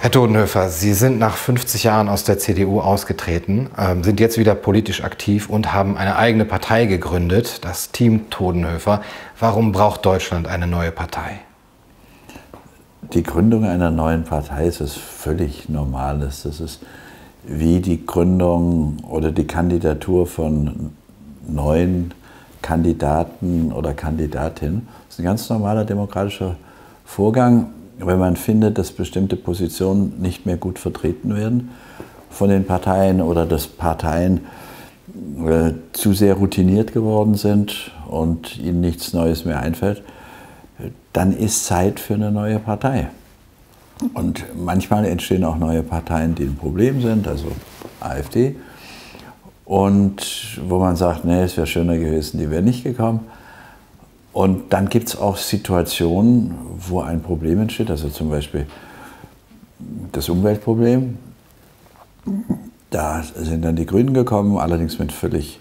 [0.00, 4.54] Herr Todenhöfer, Sie sind nach 50 Jahren aus der CDU ausgetreten, ähm, sind jetzt wieder
[4.54, 9.02] politisch aktiv und haben eine eigene Partei gegründet, das Team Todenhöfer.
[9.40, 11.40] Warum braucht Deutschland eine neue Partei?
[13.12, 16.44] Die Gründung einer neuen Partei ist etwas völlig Normales.
[16.44, 16.80] Das ist
[17.44, 20.92] wie die Gründung oder die Kandidatur von
[21.44, 22.14] neuen
[22.62, 24.86] Kandidaten oder Kandidatinnen.
[25.08, 26.54] Das ist ein ganz normaler demokratischer
[27.04, 31.70] Vorgang wenn man findet, dass bestimmte Positionen nicht mehr gut vertreten werden
[32.30, 34.42] von den Parteien oder dass Parteien
[35.44, 40.02] äh, zu sehr routiniert geworden sind und ihnen nichts Neues mehr einfällt,
[41.12, 43.08] dann ist Zeit für eine neue Partei.
[44.14, 47.46] Und manchmal entstehen auch neue Parteien, die ein Problem sind, also
[48.00, 48.54] AfD.
[49.64, 53.20] Und wo man sagt, nee, es wäre schöner gewesen, die wäre nicht gekommen.
[54.32, 58.66] Und dann gibt es auch Situationen, wo ein Problem entsteht, also zum Beispiel
[60.12, 61.18] das Umweltproblem.
[62.90, 65.60] Da sind dann die Grünen gekommen, allerdings mit völlig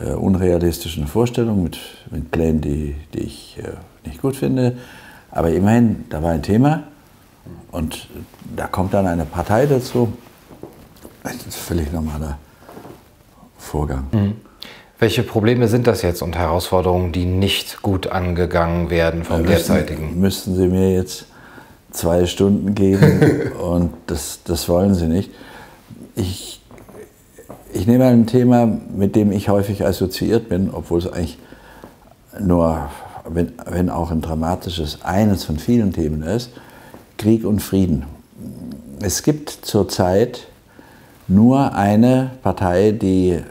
[0.00, 1.78] äh, unrealistischen Vorstellungen, mit,
[2.10, 4.76] mit Plänen, die, die ich äh, nicht gut finde.
[5.30, 6.84] Aber immerhin, da war ein Thema
[7.70, 8.08] und
[8.56, 10.12] da kommt dann eine Partei dazu.
[11.22, 12.38] Das ist ein völlig normaler
[13.58, 14.06] Vorgang.
[14.12, 14.47] Mhm.
[15.00, 20.18] Welche Probleme sind das jetzt und Herausforderungen, die nicht gut angegangen werden vom müssen, derzeitigen?
[20.18, 21.26] Müssten Sie mir jetzt
[21.92, 25.30] zwei Stunden geben und das, das wollen Sie nicht.
[26.16, 26.60] Ich,
[27.72, 31.38] ich nehme ein Thema, mit dem ich häufig assoziiert bin, obwohl es eigentlich
[32.40, 32.90] nur,
[33.28, 36.50] wenn, wenn auch ein dramatisches, eines von vielen Themen ist,
[37.18, 38.04] Krieg und Frieden.
[39.00, 40.48] Es gibt zurzeit
[41.28, 43.42] nur eine Partei, die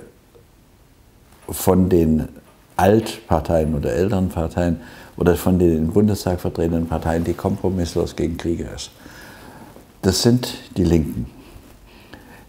[1.49, 2.27] von den
[2.75, 4.81] Altparteien oder Elternparteien
[5.17, 8.91] oder von den im Bundestag vertretenen Parteien, die kompromisslos gegen Kriege ist.
[10.01, 11.25] Das sind die Linken.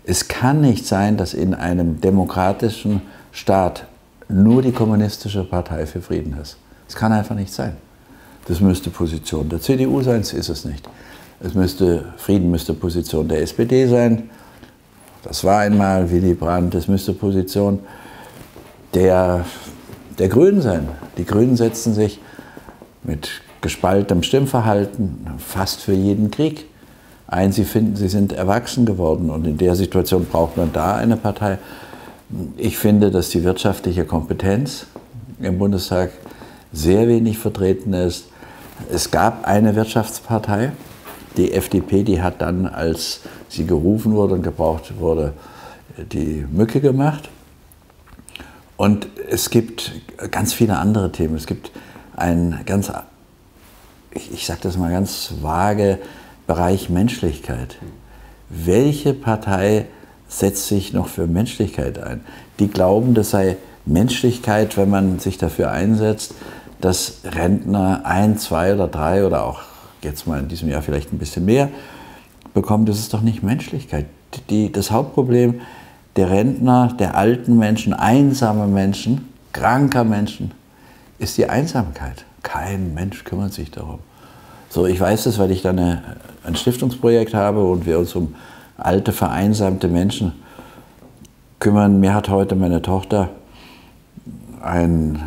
[0.04, 3.86] Es kann nicht sein, dass in einem demokratischen Staat
[4.28, 6.56] nur die kommunistische Partei für Frieden ist.
[6.86, 7.76] Das kann einfach nicht sein.
[8.47, 10.88] Das müsste Position der CDU sein, das ist es nicht.
[11.41, 14.30] Es müsste, Frieden müsste Position der SPD sein.
[15.22, 17.80] Das war einmal Willy Brandt, das müsste Position
[18.94, 19.44] der,
[20.19, 20.88] der Grünen sein.
[21.16, 22.21] Die Grünen setzen sich
[23.03, 26.66] mit gespaltenem Stimmverhalten fast für jeden Krieg
[27.27, 27.53] ein.
[27.53, 31.59] Sie finden, sie sind erwachsen geworden und in der Situation braucht man da eine Partei.
[32.56, 34.87] Ich finde, dass die wirtschaftliche Kompetenz
[35.41, 36.10] im Bundestag
[36.72, 38.27] sehr wenig vertreten ist.
[38.93, 40.72] Es gab eine Wirtschaftspartei,
[41.37, 45.32] die FDP, die hat dann, als sie gerufen wurde und gebraucht wurde,
[46.12, 47.28] die Mücke gemacht.
[48.78, 49.93] Und es gibt
[50.31, 51.34] ganz viele andere Themen.
[51.34, 51.72] Es gibt
[52.16, 52.91] einen ganz,
[54.12, 55.99] ich, ich sage das mal ganz vage,
[56.47, 57.77] Bereich Menschlichkeit.
[58.49, 59.87] Welche Partei
[60.28, 62.25] setzt sich noch für Menschlichkeit ein?
[62.61, 66.34] Die glauben, das sei Menschlichkeit, wenn man sich dafür einsetzt,
[66.81, 69.60] dass Rentner ein, zwei oder drei oder auch
[70.03, 71.69] jetzt mal in diesem Jahr vielleicht ein bisschen mehr
[72.55, 72.87] bekommen.
[72.87, 74.06] Das ist doch nicht Menschlichkeit.
[74.50, 75.66] Die, das Hauptproblem ist,
[76.18, 80.50] der Rentner, der alten Menschen, einsame Menschen, kranker Menschen,
[81.20, 82.24] ist die Einsamkeit.
[82.42, 84.00] Kein Mensch kümmert sich darum.
[84.68, 86.02] So, ich weiß das, weil ich dann eine,
[86.42, 88.34] ein Stiftungsprojekt habe und wir uns um
[88.76, 90.32] alte, vereinsamte Menschen
[91.60, 92.00] kümmern.
[92.00, 93.28] Mir hat heute meine Tochter
[94.60, 95.22] ein,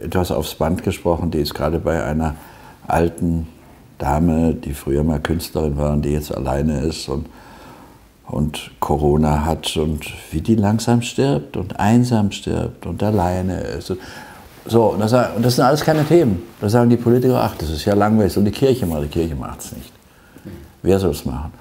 [0.00, 2.36] etwas aufs Band gesprochen, die ist gerade bei einer
[2.86, 3.48] alten
[3.98, 7.26] Dame, die früher mal Künstlerin war und die jetzt alleine ist und
[8.28, 13.92] und Corona hat und wie die langsam stirbt und einsam stirbt und alleine ist.
[14.64, 16.42] So, und das, und das sind alles keine Themen.
[16.60, 18.36] Da sagen die Politiker, ach, das ist ja langweilig.
[18.36, 19.92] Und die Kirche macht, die Kirche macht es nicht.
[20.82, 21.52] Wer soll es machen?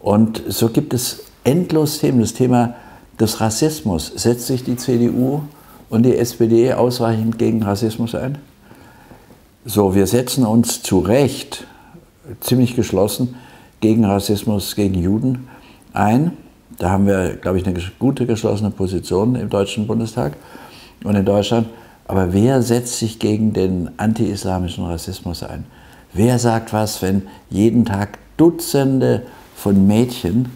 [0.00, 2.20] Und so gibt es endlos Themen.
[2.20, 2.74] Das Thema
[3.18, 4.12] des Rassismus.
[4.14, 5.42] Setzt sich die CDU
[5.90, 8.38] und die SPD ausreichend gegen Rassismus ein?
[9.64, 11.66] So, wir setzen uns zu Recht
[12.40, 13.34] ziemlich geschlossen
[13.80, 15.48] gegen Rassismus, gegen Juden
[15.92, 16.32] ein.
[16.78, 20.36] Da haben wir, glaube ich, eine gute geschlossene Position im Deutschen Bundestag
[21.04, 21.68] und in Deutschland.
[22.06, 25.64] Aber wer setzt sich gegen den anti-islamischen Rassismus ein?
[26.12, 29.22] Wer sagt was, wenn jeden Tag Dutzende
[29.54, 30.48] von Mädchen,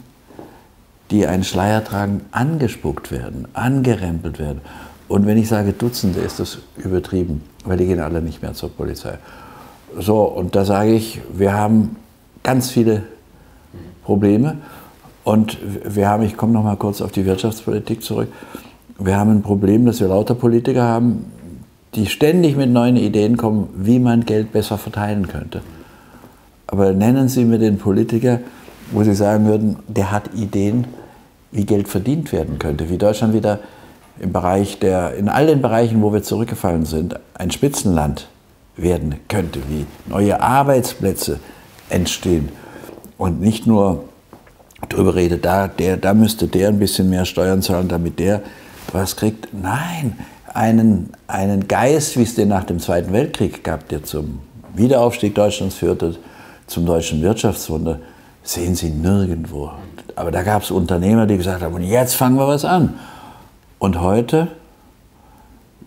[1.11, 4.63] die einen Schleier tragen, angespuckt werden, angerempelt werden?
[5.07, 8.71] Und wenn ich sage Dutzende, ist das übertrieben, weil die gehen alle nicht mehr zur
[8.71, 9.19] Polizei.
[9.99, 11.97] So, und da sage ich, wir haben
[12.43, 13.05] ganz viele
[14.03, 14.57] Probleme.
[15.25, 18.29] Und wir haben, ich komme noch mal kurz auf die Wirtschaftspolitik zurück,
[18.99, 21.25] wir haben ein Problem, dass wir lauter Politiker haben,
[21.95, 25.63] die ständig mit neuen Ideen kommen, wie man Geld besser verteilen könnte.
[26.67, 28.41] Aber nennen Sie mir den Politiker,
[28.93, 30.87] wo Sie sagen würden, der hat Ideen,
[31.51, 33.61] wie Geld verdient werden könnte, wie Deutschland wieder
[34.21, 38.29] im Bereich der, in all den Bereichen, wo wir zurückgefallen sind, ein Spitzenland
[38.77, 41.41] werden könnte, wie neue Arbeitsplätze
[41.89, 42.49] entstehen.
[43.19, 44.05] Und nicht nur
[44.89, 48.43] darüber redet, da, der, da müsste der ein bisschen mehr Steuern zahlen, damit der
[48.93, 49.49] was kriegt.
[49.53, 50.19] Nein,
[50.53, 54.41] einen, einen Geist, wie es den nach dem Zweiten Weltkrieg gab, der zum
[54.75, 56.17] Wiederaufstieg Deutschlands führte,
[56.67, 58.01] zum deutschen Wirtschaftswunder,
[58.43, 59.71] sehen Sie nirgendwo.
[60.17, 62.95] Aber da gab es Unternehmer, die gesagt haben, und jetzt fangen wir was an.
[63.79, 64.49] Und heute,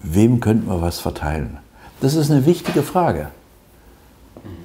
[0.02, 1.58] wem könnten wir was verteilen?
[2.02, 3.30] Das ist eine wichtige Frage.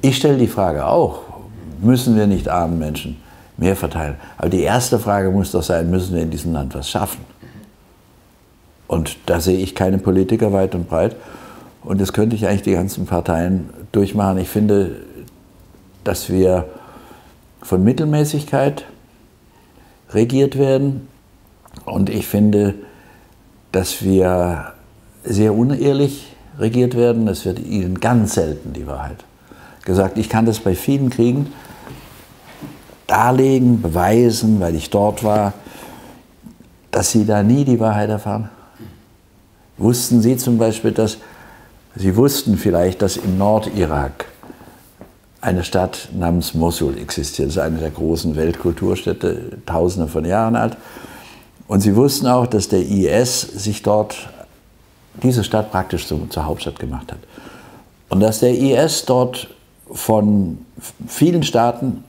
[0.02, 1.20] Ich stelle die Frage auch,
[1.80, 3.16] müssen wir nicht armen Menschen
[3.62, 4.16] mehr verteilen?
[4.36, 7.24] Aber die erste Frage muss doch sein, müssen wir in diesem Land was schaffen?
[8.88, 11.16] Und da sehe ich keine Politiker weit und breit.
[11.82, 14.38] Und das könnte ich eigentlich die ganzen Parteien durchmachen.
[14.38, 14.96] Ich finde,
[16.04, 16.66] dass wir
[17.62, 18.84] von Mittelmäßigkeit
[20.10, 21.08] regiert werden.
[21.84, 22.74] Und ich finde,
[23.70, 24.72] dass wir
[25.24, 27.28] sehr unehrlich regiert werden.
[27.28, 29.24] Es wird ihnen ganz selten die Wahrheit
[29.84, 30.18] gesagt.
[30.18, 31.52] Ich kann das bei vielen Kriegen
[33.12, 35.52] darlegen, beweisen, weil ich dort war,
[36.90, 38.48] dass sie da nie die Wahrheit erfahren.
[39.76, 41.18] Wussten Sie zum Beispiel, dass
[41.94, 44.26] Sie wussten vielleicht, dass im Nordirak
[45.42, 47.48] eine Stadt namens Mosul existiert.
[47.48, 50.76] Das ist eine der großen Weltkulturstädte, tausende von Jahren alt.
[51.68, 54.30] Und sie wussten auch, dass der IS sich dort,
[55.22, 57.18] diese Stadt praktisch zur, zur Hauptstadt gemacht hat.
[58.08, 59.48] Und dass der IS dort
[59.90, 60.64] von
[61.06, 62.04] vielen Staaten,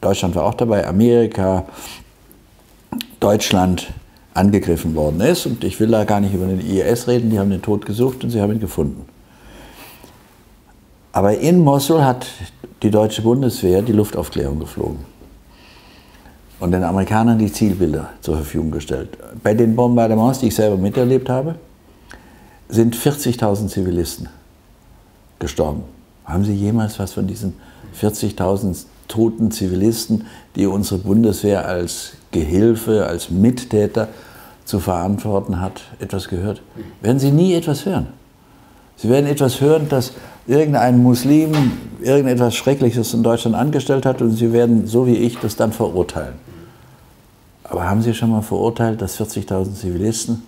[0.00, 1.66] Deutschland war auch dabei, Amerika,
[3.20, 3.92] Deutschland,
[4.34, 5.46] angegriffen worden ist.
[5.46, 8.24] Und ich will da gar nicht über den IS reden, die haben den Tod gesucht
[8.24, 9.04] und sie haben ihn gefunden.
[11.12, 12.26] Aber in Mosul hat
[12.82, 15.00] die deutsche Bundeswehr die Luftaufklärung geflogen
[16.58, 19.18] und den Amerikanern die Zielbilder zur Verfügung gestellt.
[19.42, 21.56] Bei den Bombardements, die ich selber miterlebt habe,
[22.68, 24.28] sind 40.000 Zivilisten
[25.38, 25.82] gestorben.
[26.24, 27.54] Haben Sie jemals was von diesen
[28.00, 30.26] 40.000 toten Zivilisten,
[30.56, 34.08] die unsere Bundeswehr als Gehilfe, als Mittäter
[34.64, 36.62] zu verantworten hat, etwas gehört?
[37.02, 38.06] Werden Sie nie etwas hören.
[38.96, 40.12] Sie werden etwas hören, dass
[40.46, 41.52] irgendein Muslim
[42.00, 46.34] irgendetwas Schreckliches in Deutschland angestellt hat und Sie werden, so wie ich, das dann verurteilen.
[47.64, 50.42] Aber haben Sie schon mal verurteilt, dass 40.000 Zivilisten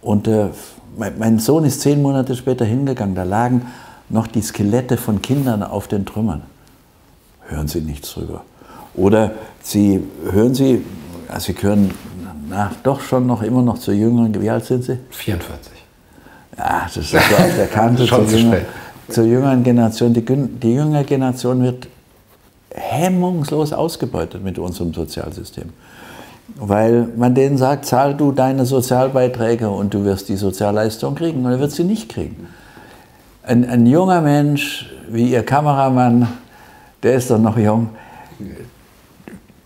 [0.00, 0.50] und äh,
[0.96, 3.62] mein, mein Sohn ist zehn Monate später hingegangen, da lagen
[4.10, 6.42] noch die Skelette von Kindern auf den Trümmern.
[7.48, 8.44] Hören Sie nichts drüber.
[8.94, 9.32] Oder
[9.62, 10.84] Sie hören Sie,
[11.28, 11.90] also Sie gehören
[12.48, 14.98] na, doch schon noch immer noch zur jüngeren, wie alt sind Sie?
[15.10, 15.72] 44.
[16.56, 18.58] Ja, das ist so auf der Kante zur, jünger,
[19.08, 20.14] zur jüngeren Generation.
[20.14, 21.88] Die, die jüngere Generation wird
[22.74, 25.70] hemmungslos ausgebeutet mit unserem Sozialsystem.
[26.56, 31.44] Weil man denen sagt, zahl du deine Sozialbeiträge und du wirst die Sozialleistung kriegen.
[31.44, 32.48] Und er wird sie nicht kriegen.
[33.42, 36.28] Ein, ein junger Mensch wie Ihr Kameramann,
[37.04, 37.90] der ist doch noch jung,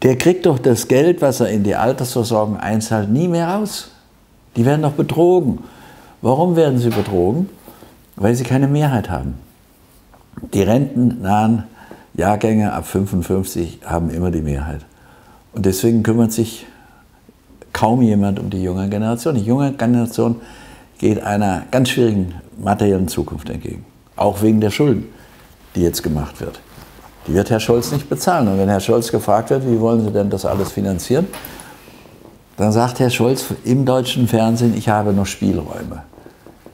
[0.03, 3.91] der kriegt doch das Geld, was er in die Altersversorgung einzahlt, nie mehr raus.
[4.57, 5.61] Die werden doch betrogen.
[6.21, 7.49] Warum werden sie betrogen?
[8.17, 9.35] Weil sie keine Mehrheit haben.
[10.53, 11.65] Die rentennahen
[12.15, 14.85] Jahrgänge ab 55 haben immer die Mehrheit.
[15.53, 16.67] Und deswegen kümmert sich
[17.73, 19.35] kaum jemand um die junge Generation.
[19.35, 20.37] Die junge Generation
[20.99, 23.85] geht einer ganz schwierigen materiellen Zukunft entgegen.
[24.17, 25.07] Auch wegen der Schulden,
[25.75, 26.61] die jetzt gemacht wird.
[27.29, 28.49] Die wird Herr Scholz nicht bezahlen.
[28.49, 31.27] Und wenn Herr Scholz gefragt wird, wie wollen Sie denn das alles finanzieren,
[32.57, 36.03] dann sagt Herr Scholz im deutschen Fernsehen, ich habe noch Spielräume.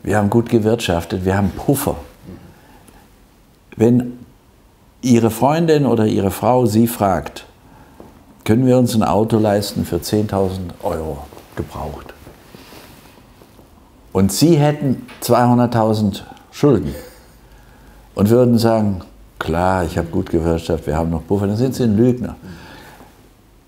[0.05, 1.97] Wir haben gut gewirtschaftet, wir haben Puffer.
[3.77, 4.19] Wenn
[5.03, 7.47] Ihre Freundin oder Ihre Frau Sie fragt,
[8.45, 10.51] können wir uns ein Auto leisten für 10.000
[10.83, 11.19] Euro
[11.57, 12.15] gebraucht?
[14.13, 16.21] Und Sie hätten 200.000
[16.53, 16.95] Schulden
[18.15, 19.03] und würden sagen,
[19.38, 22.37] klar, ich habe gut gewirtschaftet, wir haben noch Puffer, dann sind Sie ein Lügner.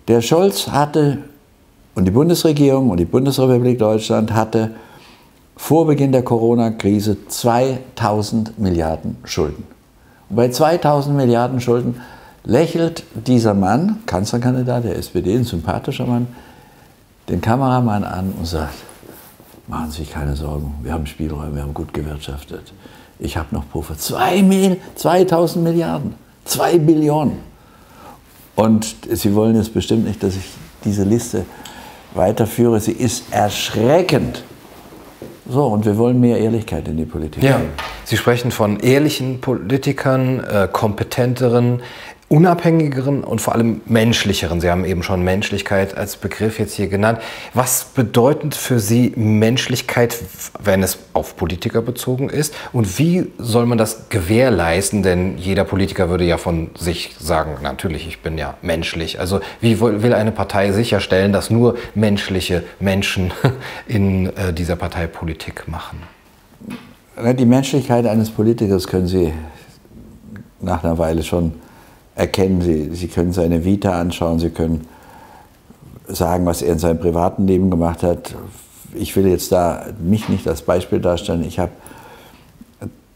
[0.09, 1.19] Der Scholz hatte
[1.95, 4.73] und die Bundesregierung und die Bundesrepublik Deutschland hatte
[5.57, 9.65] vor Beginn der Corona-Krise 2000 Milliarden Schulden.
[10.29, 12.01] Und bei 2000 Milliarden Schulden
[12.45, 16.29] lächelt dieser Mann, Kanzlerkandidat der SPD, ein sympathischer Mann,
[17.29, 18.75] den Kameramann an und sagt,
[19.67, 22.73] machen Sie sich keine Sorgen, wir haben Spielräume, wir haben gut gewirtschaftet
[23.19, 23.97] ich habe noch Puffer.
[23.97, 27.39] Zwei Mil 2000 Milliarden, zwei Billionen.
[28.55, 30.45] Und Sie wollen jetzt bestimmt nicht, dass ich
[30.85, 31.45] diese Liste
[32.15, 32.81] weiterführe.
[32.81, 34.43] Sie ist erschreckend.
[35.49, 37.43] So, und wir wollen mehr Ehrlichkeit in die Politik.
[37.43, 37.61] Ja,
[38.05, 41.83] Sie sprechen von ehrlichen Politikern, äh, kompetenteren,
[42.29, 44.61] unabhängigeren und vor allem menschlicheren.
[44.61, 47.21] Sie haben eben schon Menschlichkeit als Begriff jetzt hier genannt.
[47.55, 50.17] Was bedeutet für Sie Menschlichkeit,
[50.59, 52.53] wenn es auf Politiker bezogen ist?
[52.73, 55.05] Und wie soll man das gewährleisten?
[55.05, 59.21] Denn jeder Politiker würde ja von sich sagen, natürlich, ich bin ja menschlich.
[59.21, 63.33] Also wie will eine Partei sicherstellen, dass nur menschliche Menschen
[63.87, 66.03] in äh, dieser Partei Politik machen?
[67.39, 69.33] Die Menschlichkeit eines Politikers können Sie
[70.61, 71.55] nach einer Weile schon
[72.17, 72.63] erkennen.
[72.63, 74.89] Sie, Sie können seine Vita anschauen, Sie können
[76.09, 78.35] sagen, was er in seinem privaten Leben gemacht hat.
[78.95, 81.45] Ich will jetzt da mich nicht als Beispiel darstellen.
[81.45, 81.73] Ich habe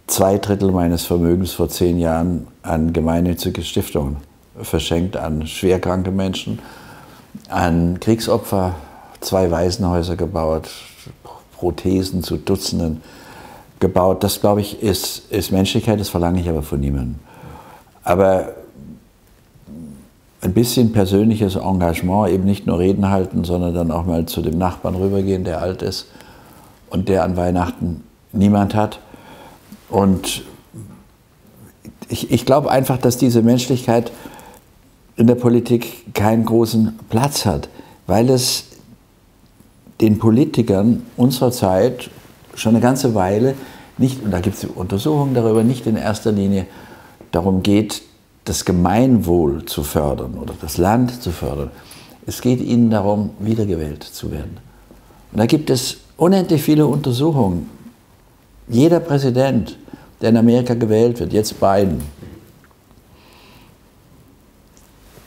[0.07, 4.19] zwei Drittel meines Vermögens vor zehn Jahren an gemeinnützige Stiftungen
[4.61, 6.59] verschenkt, an schwerkranke Menschen,
[7.49, 8.75] an Kriegsopfer,
[9.21, 10.69] zwei Waisenhäuser gebaut,
[11.53, 13.03] Prothesen zu Dutzenden
[13.79, 14.25] gebaut.
[14.25, 17.17] Das, glaube ich, ist, ist Menschlichkeit, das verlange ich aber von niemandem.
[18.03, 18.55] Aber
[20.43, 24.57] ein bisschen persönliches Engagement, eben nicht nur Reden halten, sondern dann auch mal zu dem
[24.59, 26.07] Nachbarn rübergehen, der alt ist
[26.89, 29.01] und der an Weihnachten niemand hat.
[29.91, 30.43] Und
[32.09, 34.13] ich, ich glaube einfach, dass diese Menschlichkeit
[35.17, 37.69] in der Politik keinen großen Platz hat,
[38.07, 38.65] weil es
[40.01, 42.09] den Politikern unserer Zeit
[42.55, 43.55] schon eine ganze Weile
[43.99, 46.67] nicht, und da gibt es Untersuchungen darüber, nicht in erster Linie
[47.33, 48.03] darum geht,
[48.45, 51.71] das Gemeinwohl zu fördern oder das Land zu fördern.
[52.27, 54.59] Es geht ihnen darum, wiedergewählt zu werden.
[55.33, 57.69] Und da gibt es unendlich viele Untersuchungen.
[58.69, 59.77] Jeder Präsident,
[60.21, 62.03] der in Amerika gewählt wird, jetzt Biden,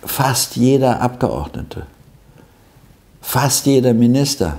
[0.06, 1.86] fast jeder Abgeordnete,
[3.22, 4.58] fast jeder Minister,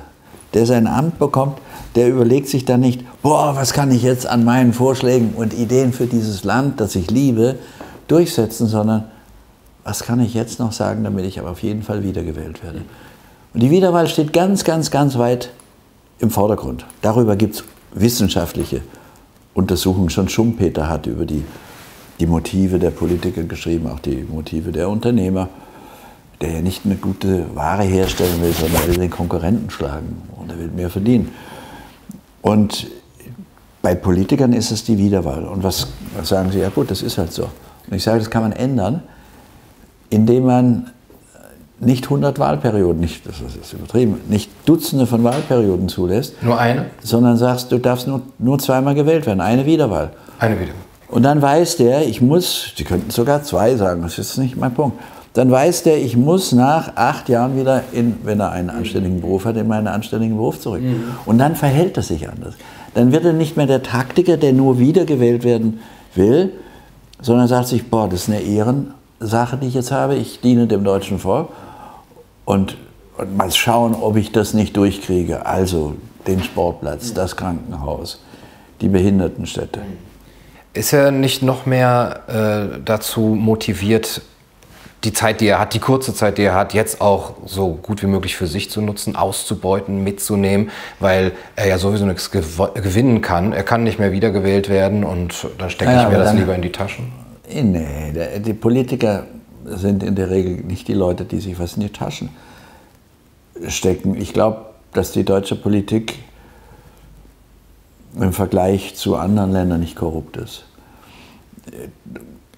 [0.53, 1.59] der sein Amt bekommt,
[1.95, 5.93] der überlegt sich dann nicht, boah, was kann ich jetzt an meinen Vorschlägen und Ideen
[5.93, 7.57] für dieses Land, das ich liebe,
[8.09, 9.05] durchsetzen, sondern
[9.85, 12.83] was kann ich jetzt noch sagen, damit ich aber auf jeden Fall wiedergewählt werde.
[13.53, 15.51] Und die Wiederwahl steht ganz, ganz, ganz weit
[16.19, 16.87] im Vordergrund.
[17.03, 18.83] Darüber gibt es wissenschaftliche
[19.53, 20.11] Untersuchungen.
[20.11, 21.45] Schon Schumpeter hat über die,
[22.19, 25.49] die Motive der Politiker geschrieben, auch die Motive der Unternehmer,
[26.41, 30.51] der ja nicht eine gute Ware herstellen will, sondern er will den Konkurrenten schlagen und
[30.51, 31.31] er will mehr verdienen.
[32.43, 32.89] Und
[33.83, 35.45] bei Politikern ist es die Wiederwahl.
[35.45, 36.59] Und was, was sagen Sie?
[36.59, 37.49] Ja gut, das ist halt so.
[37.89, 39.03] Und ich sage, das kann man ändern,
[40.11, 40.91] indem man
[41.81, 46.43] nicht 100 Wahlperioden, nicht, das ist übertrieben, nicht Dutzende von Wahlperioden zulässt.
[46.43, 46.87] Nur eine?
[47.03, 50.11] Sondern sagst, du darfst nur, nur zweimal gewählt werden, eine Wiederwahl.
[50.39, 50.81] Eine Wiederwahl.
[51.09, 54.75] Und dann weiß der, ich muss, Sie könnten sogar zwei sagen, das ist nicht mein
[54.75, 54.99] Punkt.
[55.35, 59.45] Dann weiß der, ich muss nach acht Jahren wieder, in, wenn er einen anständigen Beruf
[59.45, 60.83] hat, in meinen anständigen Beruf zurück.
[60.83, 61.05] Mhm.
[61.27, 62.55] Und dann verhält er sich anders.
[62.95, 65.81] Dann wird er nicht mehr der Taktiker, der nur wiedergewählt werden
[66.15, 66.53] will,
[67.21, 70.85] sondern sagt sich, boah, das ist eine Ehrensache, die ich jetzt habe, ich diene dem
[70.85, 71.49] deutschen Volk
[72.45, 72.77] und,
[73.17, 75.47] und mal schauen, ob ich das nicht durchkriege.
[75.47, 75.95] Also
[76.27, 78.21] den Sportplatz, das Krankenhaus,
[78.81, 79.81] die Behindertenstätte.
[80.73, 84.23] Ist er nicht noch mehr äh, dazu motiviert,
[85.05, 88.03] die Zeit, die er hat, die kurze Zeit, die er hat, jetzt auch so gut
[88.03, 90.71] wie möglich für sich zu nutzen, auszubeuten, mitzunehmen,
[91.01, 93.53] weil er ja sowieso nichts gewinnen kann.
[93.53, 96.63] Er kann nicht mehr wiedergewählt werden und dann stecke ja, ich mir das lieber in
[96.63, 97.13] die Taschen.
[97.53, 99.27] Nee, die Politiker
[99.67, 102.31] sind in der Regel nicht die Leute, die sich was in die Taschen
[103.69, 104.17] stecken.
[104.17, 106.19] Ich glaube, dass die deutsche Politik
[108.19, 110.65] im Vergleich zu anderen Ländern nicht korrupt ist.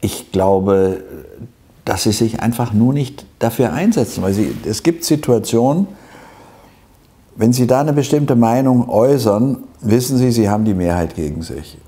[0.00, 1.02] Ich glaube,
[1.86, 4.22] dass sie sich einfach nur nicht dafür einsetzen.
[4.22, 5.86] Weil sie, es gibt Situationen,
[7.36, 11.78] wenn Sie da eine bestimmte Meinung äußern, wissen Sie, Sie haben die Mehrheit gegen sich.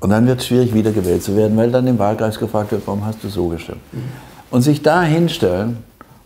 [0.00, 3.04] Und dann wird es schwierig, wiedergewählt zu werden, weil dann im Wahlkreis gefragt wird, warum
[3.04, 3.80] hast du so gestimmt?
[3.92, 4.02] Mhm.
[4.50, 5.78] Und sich da hinstellen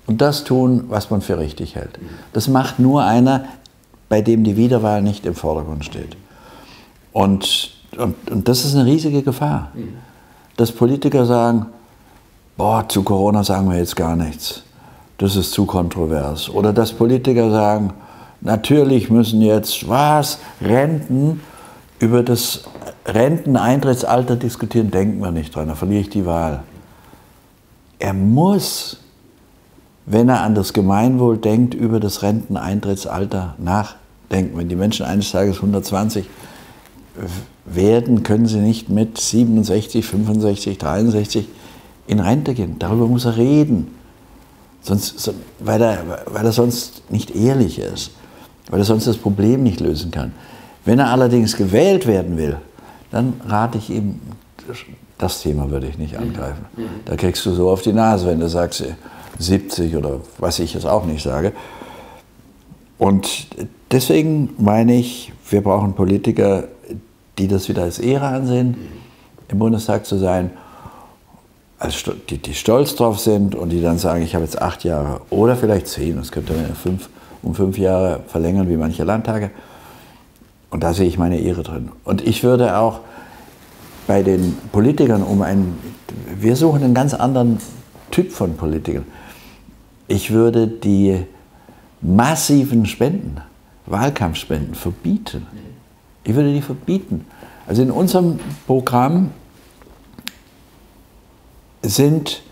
[0.07, 2.01] und das tun, was man für richtig hält.
[2.33, 3.45] Das macht nur einer,
[4.09, 6.17] bei dem die Wiederwahl nicht im Vordergrund steht.
[7.13, 9.95] Und, und, und das ist eine riesige Gefahr, mhm.
[10.57, 11.67] dass Politiker sagen,
[12.61, 14.63] boah, zu Corona sagen wir jetzt gar nichts.
[15.17, 16.51] Das ist zu kontrovers.
[16.51, 17.95] Oder dass Politiker sagen,
[18.43, 21.41] natürlich müssen jetzt, was, Renten,
[22.01, 22.65] über das
[23.07, 26.63] Renteneintrittsalter diskutieren, denken wir nicht dran, da verliere ich die Wahl.
[27.99, 28.99] Er muss,
[30.05, 34.59] wenn er an das Gemeinwohl denkt, über das Renteneintrittsalter nachdenken.
[34.59, 36.29] Wenn die Menschen eines Tages 120
[37.65, 41.49] werden, können sie nicht mit 67, 65, 63
[42.11, 42.77] in Rente gehen.
[42.79, 43.95] Darüber muss er reden.
[44.83, 48.11] Sonst, weil, er, weil er sonst nicht ehrlich ist,
[48.69, 50.33] weil er sonst das Problem nicht lösen kann.
[50.85, 52.57] Wenn er allerdings gewählt werden will,
[53.11, 54.21] dann rate ich ihm,
[55.19, 56.65] Das Thema würde ich nicht angreifen.
[57.05, 58.83] Da kriegst du so auf die Nase, wenn du sagst
[59.39, 61.53] 70 oder was ich jetzt auch nicht sage.
[62.99, 63.47] Und
[63.91, 66.65] deswegen meine ich, wir brauchen Politiker,
[67.39, 68.77] die das wieder als Ehre ansehen,
[69.49, 70.51] im Bundestag zu sein,
[71.81, 75.23] also die, die stolz drauf sind und die dann sagen, ich habe jetzt acht Jahre
[75.31, 77.09] oder vielleicht zehn, das könnte man fünf,
[77.43, 79.51] um fünf Jahre verlängern wie manche Landtage.
[80.69, 81.91] Und da sehe ich meine Ehre drin.
[82.05, 83.01] Und ich würde auch
[84.07, 85.79] bei den Politikern um einen,
[86.39, 87.59] wir suchen einen ganz anderen
[88.11, 89.07] Typ von Politikern.
[90.07, 91.25] Ich würde die
[92.03, 93.41] massiven Spenden,
[93.87, 95.47] Wahlkampfspenden verbieten.
[96.25, 97.25] Ich würde die verbieten.
[97.67, 99.31] Also in unserem Programm
[101.83, 102.43] sind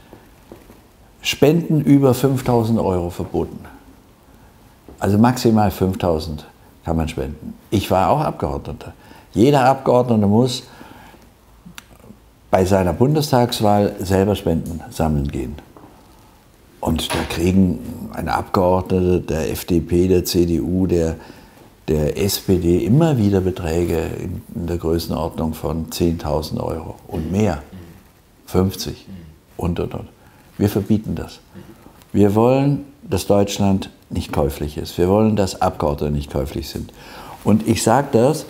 [1.20, 3.58] Spenden über 5000 Euro verboten.
[4.98, 6.46] Also maximal 5000
[6.84, 7.54] kann man spenden.
[7.70, 8.94] Ich war auch Abgeordneter.
[9.32, 10.64] Jeder Abgeordnete muss
[12.50, 15.56] bei seiner Bundestagswahl selber Spenden sammeln gehen.
[16.80, 21.16] Und da kriegen ein Abgeordneter der FDP, der CDU, der,
[21.88, 27.62] der SPD immer wieder Beträge in der Größenordnung von 10.000 Euro und mehr.
[28.48, 29.06] 50
[29.56, 30.08] und, und, und.
[30.56, 31.40] Wir verbieten das.
[32.12, 34.96] Wir wollen, dass Deutschland nicht käuflich ist.
[34.98, 36.92] Wir wollen, dass Abgeordnete nicht käuflich sind.
[37.44, 38.46] Und ich sage das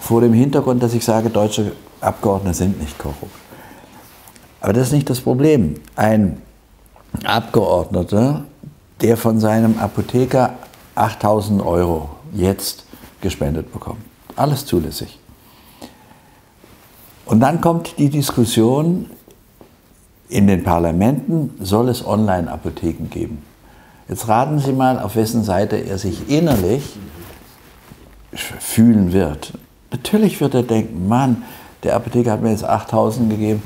[0.00, 3.30] vor dem Hintergrund, dass ich sage, deutsche Abgeordnete sind nicht korrupt.
[4.60, 5.74] Aber das ist nicht das Problem.
[5.96, 6.40] Ein
[7.24, 8.44] Abgeordneter,
[9.00, 10.54] der von seinem Apotheker
[10.94, 12.84] 8000 Euro jetzt
[13.20, 14.02] gespendet bekommt.
[14.36, 15.18] Alles zulässig.
[17.24, 19.08] Und dann kommt die Diskussion,
[20.32, 23.42] in den Parlamenten soll es Online-Apotheken geben.
[24.08, 26.96] Jetzt raten Sie mal, auf wessen Seite er sich innerlich
[28.32, 29.52] fühlen wird.
[29.90, 31.42] Natürlich wird er denken, Mann,
[31.82, 33.62] der Apotheker hat mir jetzt 8000 gegeben.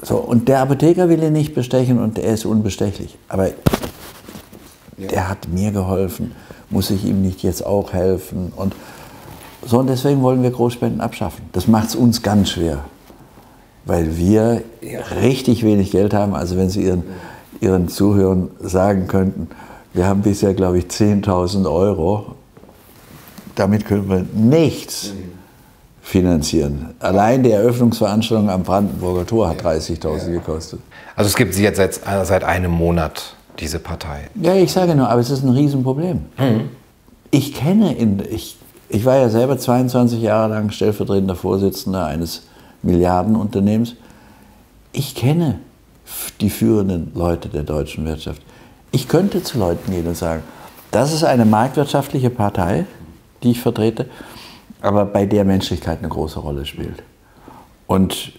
[0.00, 3.18] So, und der Apotheker will ihn nicht bestechen und er ist unbestechlich.
[3.28, 5.08] Aber ja.
[5.10, 6.32] der hat mir geholfen,
[6.70, 8.52] muss ich ihm nicht jetzt auch helfen?
[8.54, 8.74] Und
[9.64, 11.44] so, und deswegen wollen wir Großspenden abschaffen.
[11.52, 12.84] Das macht es uns ganz schwer
[13.84, 14.62] weil wir
[15.20, 16.34] richtig wenig Geld haben.
[16.34, 17.04] Also wenn Sie Ihren,
[17.60, 19.48] Ihren Zuhörern sagen könnten,
[19.94, 22.34] wir haben bisher, glaube ich, 10.000 Euro,
[23.54, 25.12] damit können wir nichts
[26.02, 26.94] finanzieren.
[26.98, 30.80] Allein die Eröffnungsveranstaltung am Brandenburger Tor hat 30.000 gekostet.
[31.14, 34.28] Also es gibt sie jetzt seit, seit einem Monat, diese Partei.
[34.34, 36.22] Ja, ich sage nur, aber es ist ein Riesenproblem.
[36.38, 36.70] Mhm.
[37.30, 38.56] Ich kenne, in, ich,
[38.88, 42.42] ich war ja selber 22 Jahre lang stellvertretender Vorsitzender eines
[42.82, 43.94] Milliardenunternehmens.
[44.92, 45.58] Ich kenne
[46.40, 48.42] die führenden Leute der deutschen Wirtschaft.
[48.90, 50.42] Ich könnte zu Leuten gehen und sagen,
[50.90, 52.84] das ist eine marktwirtschaftliche Partei,
[53.42, 54.06] die ich vertrete,
[54.82, 57.02] aber bei der Menschlichkeit eine große Rolle spielt.
[57.86, 58.32] Und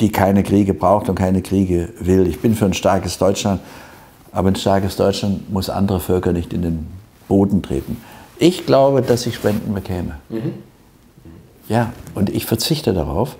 [0.00, 2.26] die keine Kriege braucht und keine Kriege will.
[2.26, 3.60] Ich bin für ein starkes Deutschland,
[4.32, 6.86] aber ein starkes Deutschland muss andere Völker nicht in den
[7.28, 7.98] Boden treten.
[8.38, 10.16] Ich glaube, dass ich Spenden bekäme.
[10.28, 10.54] Mhm.
[11.68, 13.36] Ja, und ich verzichte darauf,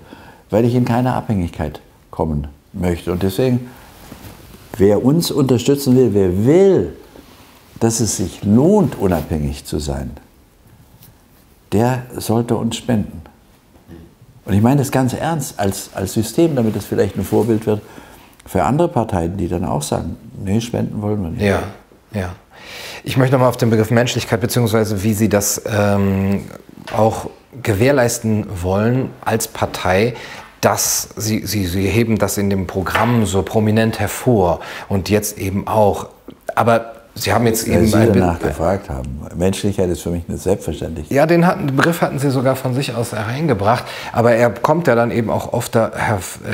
[0.49, 1.81] weil ich in keine Abhängigkeit
[2.11, 3.11] kommen möchte.
[3.11, 3.69] Und deswegen,
[4.77, 6.93] wer uns unterstützen will, wer will,
[7.79, 10.11] dass es sich lohnt, unabhängig zu sein,
[11.71, 13.21] der sollte uns spenden.
[14.45, 17.81] Und ich meine das ganz ernst als, als System, damit es vielleicht ein Vorbild wird
[18.45, 21.43] für andere Parteien, die dann auch sagen, nee, spenden wollen wir nicht.
[21.43, 21.63] Ja,
[22.13, 22.33] ja.
[23.03, 26.45] Ich möchte nochmal auf den Begriff Menschlichkeit, beziehungsweise wie Sie das ähm,
[26.91, 27.29] auch
[27.61, 30.15] gewährleisten wollen als Partei,
[30.61, 34.59] dass sie, sie, sie heben das in dem Programm so prominent hervor
[34.89, 36.09] und jetzt eben auch.
[36.55, 37.85] Aber Sie haben jetzt eben.
[37.85, 39.19] Sie danach gefragt haben.
[39.35, 41.15] Menschlichkeit ist für mich eine Selbstverständlichkeit.
[41.15, 43.83] Ja, den, hatten, den Begriff hatten Sie sogar von sich aus hereingebracht.
[44.13, 45.89] Aber er kommt ja dann eben auch oft äh,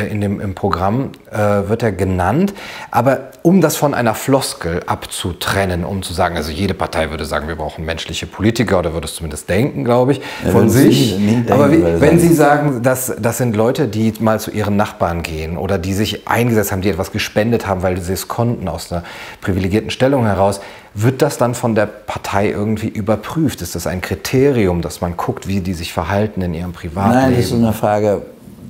[0.10, 2.54] in dem, im Programm, äh, wird er genannt.
[2.92, 7.48] Aber um das von einer Floskel abzutrennen, um zu sagen, also jede Partei würde sagen,
[7.48, 11.18] wir brauchen menschliche Politiker oder würde es zumindest denken, glaube ich, von ja, sich.
[11.18, 14.52] Nie, nie denken, Aber wie, wenn Sie sagen, dass, das sind Leute, die mal zu
[14.52, 18.28] ihren Nachbarn gehen oder die sich eingesetzt haben, die etwas gespendet haben, weil sie es
[18.28, 19.04] konnten aus einer
[19.42, 20.72] privilegierten Stellung heraus, heraus.
[20.94, 23.62] Wird das dann von der Partei irgendwie überprüft?
[23.62, 27.22] Ist das ein Kriterium, dass man guckt, wie die sich verhalten in ihrem Privatleben?
[27.22, 28.22] Nein, das ist eine Frage,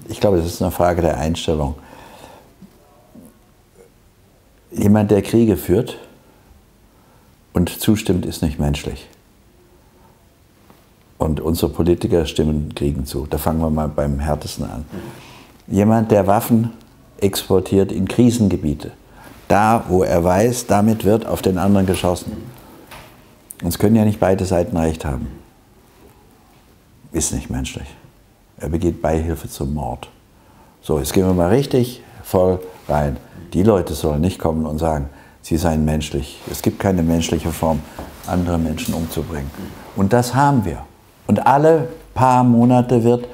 [0.09, 1.75] ich glaube, das ist eine Frage der Einstellung.
[4.71, 5.99] Jemand, der Kriege führt
[7.53, 9.07] und zustimmt, ist nicht menschlich.
[11.17, 13.25] Und unsere Politiker stimmen Kriegen zu.
[13.29, 14.85] Da fangen wir mal beim härtesten an.
[15.67, 16.71] Jemand, der Waffen
[17.21, 18.91] exportiert in Krisengebiete,
[19.47, 22.33] da, wo er weiß, damit wird auf den anderen geschossen.
[23.61, 25.27] Und es können ja nicht beide Seiten recht haben.
[27.11, 27.87] Ist nicht menschlich.
[28.57, 30.09] Er begeht Beihilfe zum Mord.
[30.81, 33.17] So, jetzt gehen wir mal richtig voll rein.
[33.53, 35.09] Die Leute sollen nicht kommen und sagen,
[35.41, 36.39] sie seien menschlich.
[36.51, 37.79] Es gibt keine menschliche Form,
[38.27, 39.49] andere Menschen umzubringen.
[39.95, 40.85] Und das haben wir.
[41.27, 43.27] Und alle paar Monate wird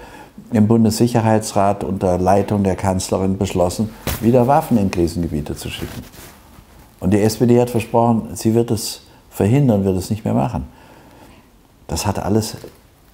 [0.51, 6.03] im Bundessicherheitsrat unter Leitung der Kanzlerin beschlossen, wieder Waffen in Krisengebiete zu schicken.
[6.99, 10.67] Und die SPD hat versprochen, sie wird es verhindern, wird es nicht mehr machen.
[11.87, 12.57] Das hat alles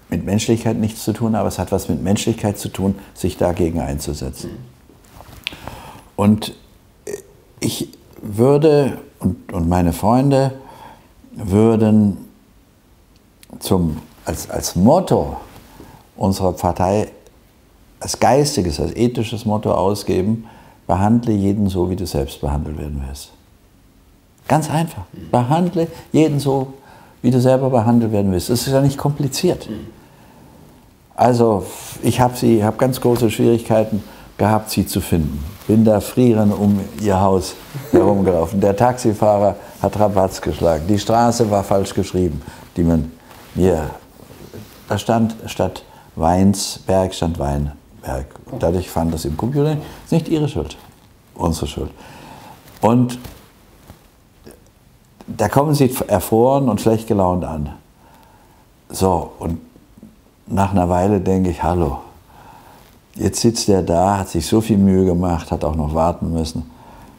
[0.10, 3.80] mit Menschlichkeit nichts zu tun, aber es hat was mit Menschlichkeit zu tun, sich dagegen
[3.80, 4.52] einzusetzen.
[6.15, 6.56] Und
[7.60, 7.89] ich
[8.21, 10.54] würde und, und meine Freunde
[11.32, 12.17] würden
[13.60, 15.38] zum, als, als Motto
[16.15, 17.10] unserer Partei,
[17.99, 20.45] als geistiges, als ethisches Motto ausgeben,
[20.86, 23.31] behandle jeden so, wie du selbst behandelt werden willst.
[24.47, 25.03] Ganz einfach.
[25.31, 26.73] Behandle jeden so,
[27.21, 28.49] wie du selber behandelt werden willst.
[28.49, 29.67] Das ist ja nicht kompliziert.
[31.15, 31.65] Also
[32.03, 34.03] ich habe sie, ganz große Schwierigkeiten
[34.38, 35.43] gehabt, sie zu finden.
[35.67, 37.55] Bin da frierend um ihr Haus
[37.91, 38.62] herumgelaufen.
[38.62, 40.86] Der Taxifahrer hat Rabatz geschlagen.
[40.88, 42.41] Die Straße war falsch geschrieben,
[42.77, 43.12] die man
[43.55, 43.89] mir.
[44.88, 45.83] Da stand statt
[46.15, 47.38] Weinsberg stand
[48.08, 48.26] Weinberg.
[48.60, 50.78] Dadurch fand das im Computer ist nicht ihre Schuld,
[51.36, 51.91] unsere Schuld.
[52.82, 53.20] Und
[55.28, 57.74] da kommen sie erfroren und schlecht gelaunt an.
[58.89, 59.60] So, und
[60.48, 62.00] nach einer Weile denke ich, hallo,
[63.15, 66.72] jetzt sitzt er da, hat sich so viel Mühe gemacht, hat auch noch warten müssen.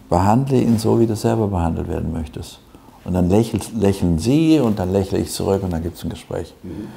[0.08, 2.60] Behandle ihn so, wie du selber behandelt werden möchtest.
[3.04, 6.54] Und dann lächeln sie und dann lächle ich zurück und dann gibt es ein Gespräch.
[6.62, 6.88] Mhm.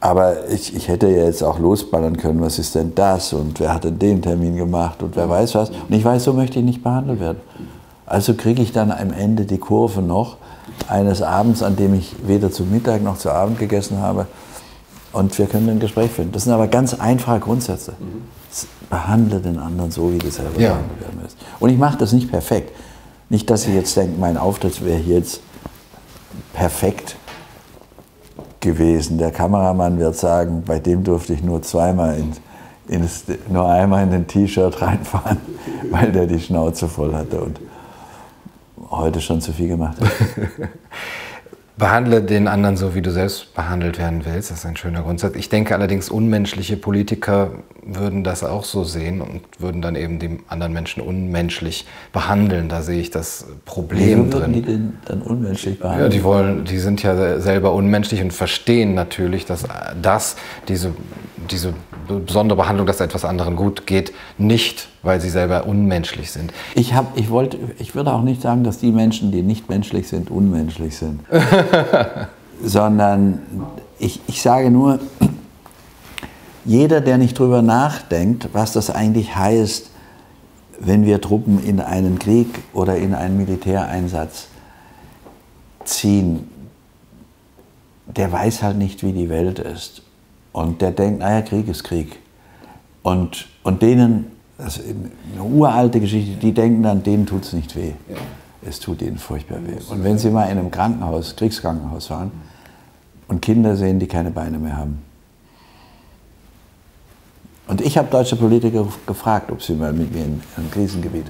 [0.00, 3.72] Aber ich, ich hätte ja jetzt auch losballern können, was ist denn das und wer
[3.72, 5.70] hat denn den Termin gemacht und wer weiß was.
[5.70, 7.40] Und ich weiß, so möchte ich nicht behandelt werden.
[8.04, 10.36] Also kriege ich dann am Ende die Kurve noch
[10.88, 14.26] eines Abends, an dem ich weder zu Mittag noch zu Abend gegessen habe.
[15.12, 16.30] Und wir können ein Gespräch führen.
[16.30, 17.94] Das sind aber ganz einfache Grundsätze.
[18.90, 20.74] Behandle den anderen so, wie du selber ja.
[20.74, 21.36] behandelt werden willst.
[21.58, 22.76] Und ich mache das nicht perfekt.
[23.28, 25.40] Nicht, dass ich jetzt denke, mein Auftritt wäre hier jetzt
[26.52, 27.16] perfekt
[28.60, 29.18] gewesen.
[29.18, 32.32] Der Kameramann wird sagen, bei dem durfte ich nur zweimal in,
[32.88, 33.08] in
[33.48, 35.38] nur einmal in den T-Shirt reinfahren,
[35.90, 37.40] weil der die Schnauze voll hatte.
[37.40, 37.60] Und
[38.90, 40.10] heute schon zu viel gemacht habe.
[41.78, 44.50] Behandle den anderen so, wie du selbst behandelt werden willst.
[44.50, 45.34] Das ist ein schöner Grundsatz.
[45.36, 47.50] Ich denke allerdings, unmenschliche Politiker
[47.82, 52.70] würden das auch so sehen und würden dann eben die anderen Menschen unmenschlich behandeln.
[52.70, 54.52] Da sehe ich das Problem Wie drin.
[54.54, 56.10] die denn dann unmenschlich behandeln?
[56.10, 59.64] Ja, die wollen, die sind ja selber unmenschlich und verstehen natürlich, dass
[60.00, 60.36] das,
[60.68, 60.94] diese,
[61.50, 61.74] diese
[62.06, 66.52] besondere Behandlung, dass etwas anderen gut geht, nicht, weil sie selber unmenschlich sind.
[66.74, 70.08] Ich, hab, ich, wollte, ich würde auch nicht sagen, dass die Menschen, die nicht menschlich
[70.08, 71.20] sind, unmenschlich sind.
[72.62, 73.40] Sondern
[73.98, 74.98] ich, ich sage nur,
[76.64, 79.90] jeder, der nicht drüber nachdenkt, was das eigentlich heißt,
[80.78, 84.48] wenn wir Truppen in einen Krieg oder in einen Militäreinsatz
[85.84, 86.50] ziehen,
[88.06, 90.02] der weiß halt nicht, wie die Welt ist.
[90.56, 92.18] Und der denkt, naja, Krieg ist Krieg.
[93.02, 94.86] Und, und denen, das ist
[95.34, 97.92] eine uralte Geschichte, die denken dann, denen tut es nicht weh.
[98.08, 98.16] Ja.
[98.66, 99.76] Es tut ihnen furchtbar weh.
[99.90, 102.30] Und wenn sie mal in einem Krankenhaus, Kriegskrankenhaus waren
[103.28, 105.02] und Kinder sehen, die keine Beine mehr haben.
[107.68, 111.26] Und ich habe deutsche Politiker gefragt, ob sie mal mit mir in ein Krisengebiet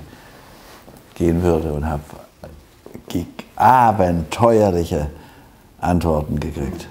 [1.16, 2.04] gehen würde und habe
[3.56, 5.08] abenteuerliche
[5.80, 6.88] Antworten gekriegt.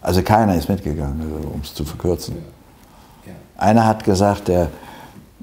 [0.00, 2.36] Also keiner ist mitgegangen, also um es zu verkürzen.
[3.56, 4.70] Einer hat gesagt, der,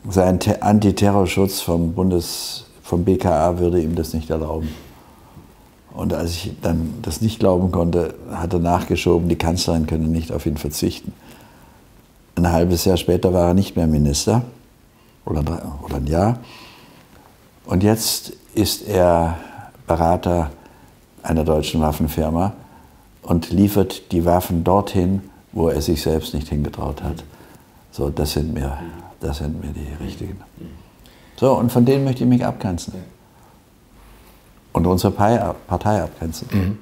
[0.09, 4.69] sein Antiterrorschutz vom, Bundes, vom BKA würde ihm das nicht erlauben.
[5.93, 10.31] Und als ich dann das nicht glauben konnte, hat er nachgeschoben, die Kanzlerin könne nicht
[10.31, 11.13] auf ihn verzichten.
[12.35, 14.43] Ein halbes Jahr später war er nicht mehr Minister
[15.25, 15.41] oder,
[15.83, 16.39] oder ein Jahr.
[17.65, 19.37] Und jetzt ist er
[19.87, 20.51] Berater
[21.23, 22.53] einer deutschen Waffenfirma
[23.25, 27.23] und liefert die Waffen dorthin, wo er sich selbst nicht hingetraut hat.
[27.91, 28.77] So, das sind mir,
[29.19, 30.39] das sind mir die richtigen.
[31.37, 32.93] So, und von denen möchte ich mich abgrenzen.
[34.73, 36.47] Und unsere Partei abgrenzen.
[36.51, 36.77] Mhm.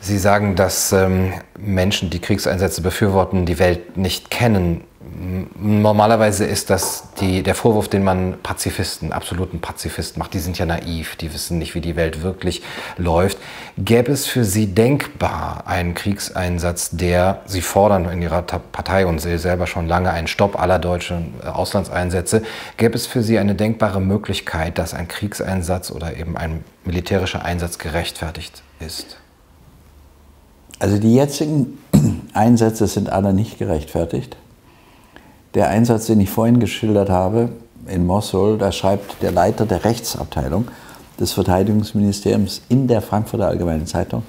[0.00, 4.84] Sie sagen, dass ähm, Menschen, die Kriegseinsätze befürworten, die Welt nicht kennen.
[5.16, 10.34] Normalerweise ist das die, der Vorwurf, den man Pazifisten, absoluten Pazifisten macht.
[10.34, 12.62] Die sind ja naiv, die wissen nicht, wie die Welt wirklich
[12.96, 13.38] läuft.
[13.78, 19.38] Gäbe es für Sie denkbar einen Kriegseinsatz, der Sie fordern in Ihrer Partei und Sie
[19.38, 22.42] selber schon lange einen Stopp aller deutschen äh, Auslandseinsätze,
[22.76, 27.78] gäbe es für Sie eine denkbare Möglichkeit, dass ein Kriegseinsatz oder eben ein militärischer Einsatz
[27.78, 29.18] gerechtfertigt ist?
[30.80, 31.78] Also die jetzigen
[32.34, 34.36] Einsätze sind alle nicht gerechtfertigt.
[35.54, 37.50] Der Einsatz, den ich vorhin geschildert habe,
[37.86, 40.68] in Mosul, da schreibt der Leiter der Rechtsabteilung
[41.20, 44.24] des Verteidigungsministeriums in der Frankfurter Allgemeinen Zeitung,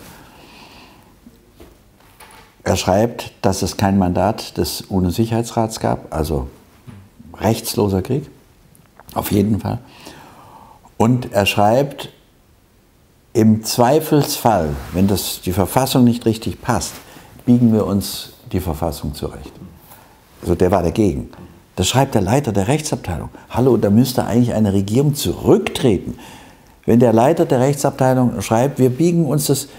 [2.64, 6.48] er schreibt, dass es kein Mandat des UNO-Sicherheitsrats gab, also
[7.36, 8.28] rechtsloser Krieg,
[9.14, 9.80] auf jeden Fall.
[10.98, 12.10] Und er schreibt,
[13.34, 16.94] im Zweifelsfall, wenn das, die Verfassung nicht richtig passt,
[17.46, 19.52] biegen wir uns die Verfassung zurecht.
[20.46, 21.32] Also der war dagegen.
[21.76, 23.30] Das schreibt der Leiter der Rechtsabteilung.
[23.50, 26.20] Hallo, da müsste eigentlich eine Regierung zurücktreten.
[26.86, 29.70] Wenn der Leiter der Rechtsabteilung schreibt, wir biegen uns das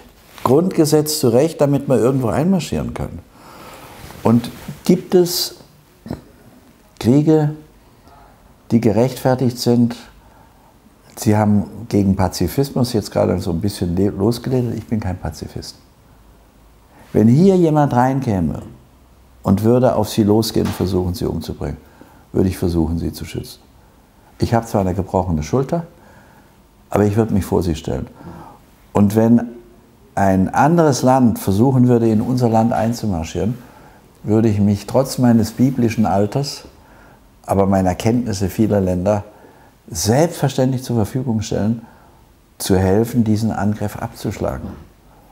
[0.43, 3.21] Grundgesetz zurecht, damit wir irgendwo einmarschieren können.
[4.25, 4.51] Und
[4.85, 5.55] gibt es
[6.99, 7.55] Kriege,
[8.73, 9.95] die gerechtfertigt sind?
[11.15, 14.75] Sie haben gegen Pazifismus jetzt gerade so ein bisschen losgelegt.
[14.77, 15.77] Ich bin kein Pazifist.
[17.13, 18.63] Wenn hier jemand reinkäme
[19.47, 21.77] und würde auf Sie losgehen und versuchen, Sie umzubringen,
[22.33, 23.61] würde ich versuchen, Sie zu schützen.
[24.41, 25.85] Ich habe zwar eine gebrochene Schulter,
[26.91, 28.09] aber ich würde mich vor Sie stellen.
[28.93, 29.41] Und wenn
[30.17, 33.57] ein anderes Land versuchen würde, in unser Land einzumarschieren,
[34.25, 36.65] würde ich mich trotz meines biblischen Alters,
[37.47, 39.23] aber meiner Kenntnisse vieler Länder,
[39.89, 41.83] selbstverständlich zur Verfügung stellen,
[42.59, 44.71] zu helfen, diesen Angriff abzuschlagen.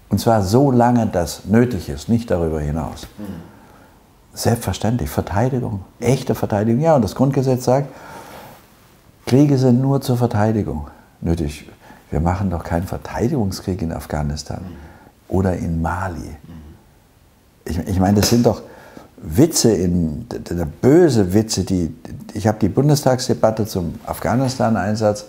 [0.09, 3.09] Und zwar so lange das nötig ist, nicht darüber hinaus.
[4.35, 6.81] Selbstverständlich, Verteidigung, echte Verteidigung.
[6.81, 7.88] Ja, und das Grundgesetz sagt,
[9.27, 10.88] Kriege sind nur zur Verteidigung
[11.20, 11.70] nötig.
[12.11, 14.61] Wir machen doch keinen Verteidigungskrieg in Afghanistan
[15.29, 16.37] oder in Mali.
[17.64, 18.62] Ich, ich meine, das sind doch
[19.16, 20.27] Witze, in,
[20.81, 21.64] böse Witze.
[21.64, 21.94] Die,
[22.35, 25.27] ich habe die Bundestagsdebatte zum Afghanistan-Einsatz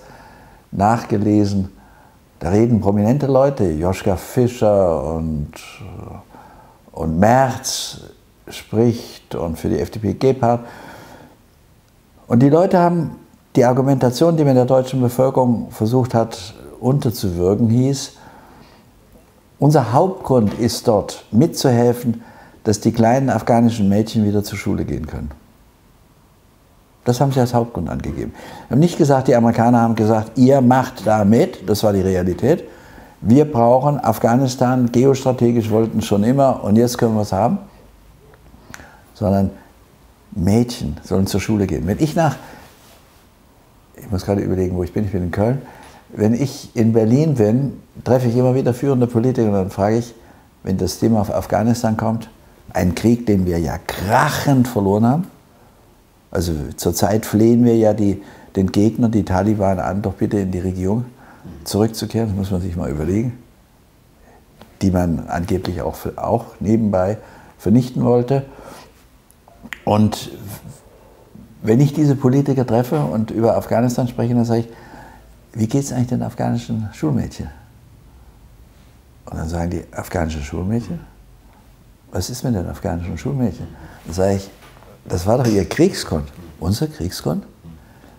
[0.71, 1.69] nachgelesen.
[2.39, 5.53] Da reden prominente Leute, Joschka Fischer und,
[6.91, 8.01] und Merz
[8.47, 10.61] spricht und für die FDP Gebhardt.
[12.27, 13.17] Und die Leute haben
[13.55, 18.13] die Argumentation, die man der deutschen Bevölkerung versucht hat unterzuwirken, hieß,
[19.57, 22.21] unser Hauptgrund ist dort mitzuhelfen,
[22.63, 25.31] dass die kleinen afghanischen Mädchen wieder zur Schule gehen können.
[27.05, 28.33] Das haben sie als Hauptgrund angegeben.
[28.69, 32.63] Haben nicht gesagt, die Amerikaner haben gesagt, ihr macht da mit, das war die Realität.
[33.21, 37.59] Wir brauchen Afghanistan, geostrategisch wollten schon immer und jetzt können wir es haben.
[39.15, 39.49] Sondern
[40.31, 41.87] Mädchen sollen zur Schule gehen.
[41.87, 42.35] Wenn ich nach,
[43.95, 45.61] ich muss gerade überlegen, wo ich bin, ich bin in Köln,
[46.13, 50.13] wenn ich in Berlin bin, treffe ich immer wieder führende Politiker und dann frage ich,
[50.63, 52.29] wenn das Thema auf Afghanistan kommt,
[52.73, 55.27] ein Krieg, den wir ja krachend verloren haben.
[56.31, 58.21] Also zurzeit flehen wir ja die,
[58.55, 61.05] den Gegner, die Taliban an, doch bitte in die Regierung
[61.63, 62.29] zurückzukehren.
[62.29, 63.37] Das muss man sich mal überlegen.
[64.81, 67.17] Die man angeblich auch, auch nebenbei
[67.57, 68.43] vernichten wollte.
[69.85, 70.31] Und
[71.61, 74.67] wenn ich diese Politiker treffe und über Afghanistan spreche, dann sage ich,
[75.53, 77.49] wie geht es eigentlich den afghanischen Schulmädchen?
[79.25, 80.99] Und dann sagen die, afghanische Schulmädchen?
[82.11, 83.67] Was ist mit den afghanischen Schulmädchen?
[84.05, 84.49] Dann sage ich,
[85.07, 86.27] das war doch ihr Kriegsgrund.
[86.59, 87.45] Unser Kriegsgrund?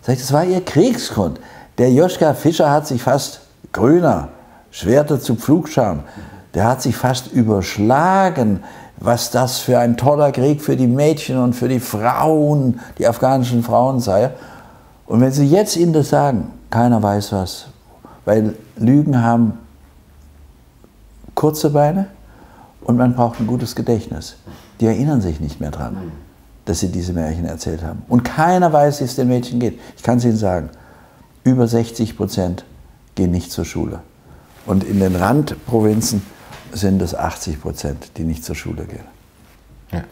[0.03, 1.41] Sag ich, das war ihr Kriegsgrund.
[1.79, 3.41] Der Joschka Fischer hat sich fast
[3.73, 4.29] grüner,
[4.71, 6.05] Schwerter zu Pflugscham,
[6.55, 8.63] der hat sich fast überschlagen,
[8.99, 13.63] was das für ein toller Krieg für die Mädchen und für die Frauen, die afghanischen
[13.63, 14.31] Frauen sei.
[15.07, 17.67] Und wenn Sie jetzt ihnen das sagen, keiner weiß was,
[18.25, 19.59] weil Lügen haben
[21.35, 22.09] kurze Beine
[22.83, 24.37] und man braucht ein gutes Gedächtnis.
[24.81, 26.13] Die erinnern sich nicht mehr dran,
[26.65, 28.03] dass sie diese Märchen erzählt haben.
[28.09, 29.79] Und keiner weiß, wie es den Mädchen geht.
[29.97, 30.71] Ich kann es Ihnen sagen,
[31.45, 32.65] über 60 Prozent
[33.15, 34.01] gehen nicht zur Schule.
[34.67, 36.23] Und in den Randprovinzen
[36.77, 39.05] sind es 80 Prozent, die nicht zur Schule gehen.
[39.93, 40.05] Ja.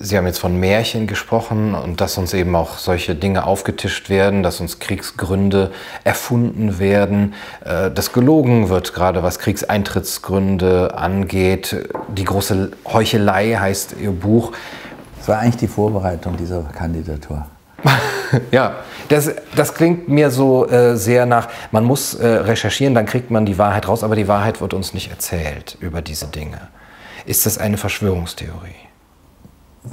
[0.00, 4.44] Sie haben jetzt von Märchen gesprochen und dass uns eben auch solche Dinge aufgetischt werden,
[4.44, 5.72] dass uns Kriegsgründe
[6.04, 11.88] erfunden werden, äh, dass gelogen wird, gerade was Kriegseintrittsgründe angeht.
[12.16, 14.52] Die große Heuchelei heißt Ihr Buch.
[15.18, 17.46] Das war eigentlich die Vorbereitung dieser Kandidatur.
[18.52, 18.76] ja,
[19.08, 23.46] das, das klingt mir so äh, sehr nach, man muss äh, recherchieren, dann kriegt man
[23.46, 26.58] die Wahrheit raus, aber die Wahrheit wird uns nicht erzählt über diese Dinge.
[27.26, 28.74] Ist das eine Verschwörungstheorie?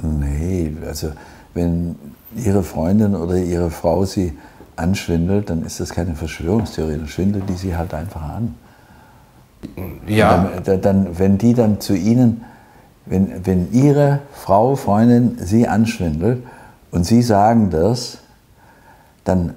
[0.02, 1.12] Nee, also
[1.54, 1.96] wenn
[2.34, 4.36] Ihre Freundin oder Ihre Frau Sie
[4.76, 8.54] anschwindelt, dann ist das keine Verschwörungstheorie, dann schwindelt die Sie halt einfach an.
[10.06, 10.50] Ja.
[10.64, 12.44] Dann, dann, wenn die dann zu Ihnen,
[13.06, 16.42] wenn, wenn Ihre Frau, Freundin Sie anschwindelt
[16.90, 18.18] und Sie sagen das,
[19.26, 19.54] dann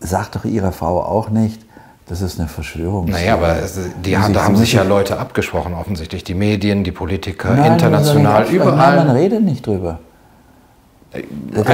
[0.00, 1.62] sagt doch Ihre Frau auch nicht,
[2.06, 3.06] Das ist eine Verschwörung.
[3.06, 6.22] Naja, aber es, die, da haben sich ja Leute abgesprochen, offensichtlich.
[6.22, 8.76] Die Medien, die Politiker, nein, international, überall.
[8.76, 10.00] Nein, man redet nicht drüber.
[11.12, 11.22] Äh,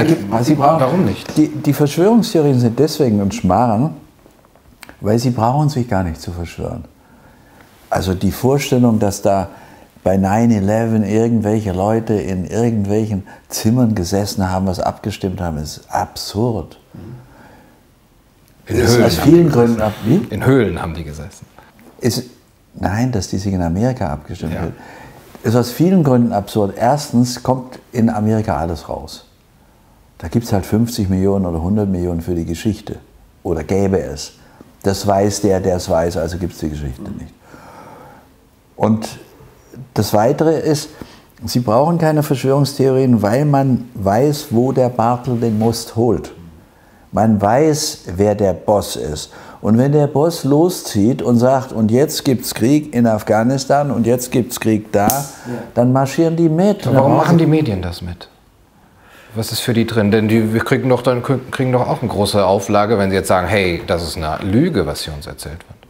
[0.05, 1.35] gibt, also brauchen, warum nicht?
[1.35, 3.93] Die, die, Verschwörungstheorien sind deswegen ein Schmarrn,
[5.01, 6.85] weil sie brauchen sich gar nicht zu verschwören.
[7.89, 9.49] Also die Vorstellung, dass da
[10.03, 16.79] bei 9-11 irgendwelche Leute in irgendwelchen Zimmern gesessen haben, was abgestimmt haben, ist absurd.
[18.65, 19.93] In Höhlen aus vielen Gründen ab.
[20.05, 20.27] Wie?
[20.29, 21.45] In Höhlen haben die gesessen.
[21.99, 22.23] Ist,
[22.73, 24.61] nein, dass die sich in Amerika abgestimmt ja.
[24.61, 24.75] haben.
[25.43, 26.75] Ist aus vielen Gründen absurd.
[26.77, 29.25] Erstens kommt in Amerika alles raus.
[30.17, 32.97] Da gibt es halt 50 Millionen oder 100 Millionen für die Geschichte.
[33.43, 34.33] Oder gäbe es.
[34.83, 37.33] Das weiß der, der es weiß, also gibt es die Geschichte nicht.
[38.75, 39.07] Und
[39.93, 40.89] das Weitere ist,
[41.43, 46.31] Sie brauchen keine Verschwörungstheorien, weil man weiß, wo der Bartel den Most holt.
[47.11, 49.33] Man weiß, wer der Boss ist.
[49.59, 54.05] Und wenn der Boss loszieht und sagt, und jetzt gibt es Krieg in Afghanistan und
[54.05, 55.23] jetzt gibt es Krieg da, ja.
[55.73, 56.85] dann marschieren die mit.
[56.91, 58.27] warum machen die Medien das mit?
[59.35, 60.11] Was ist für die drin?
[60.11, 63.29] Denn die, wir kriegen doch, dann, kriegen doch auch eine große Auflage, wenn sie jetzt
[63.29, 65.80] sagen, hey, das ist eine Lüge, was hier uns erzählt wird.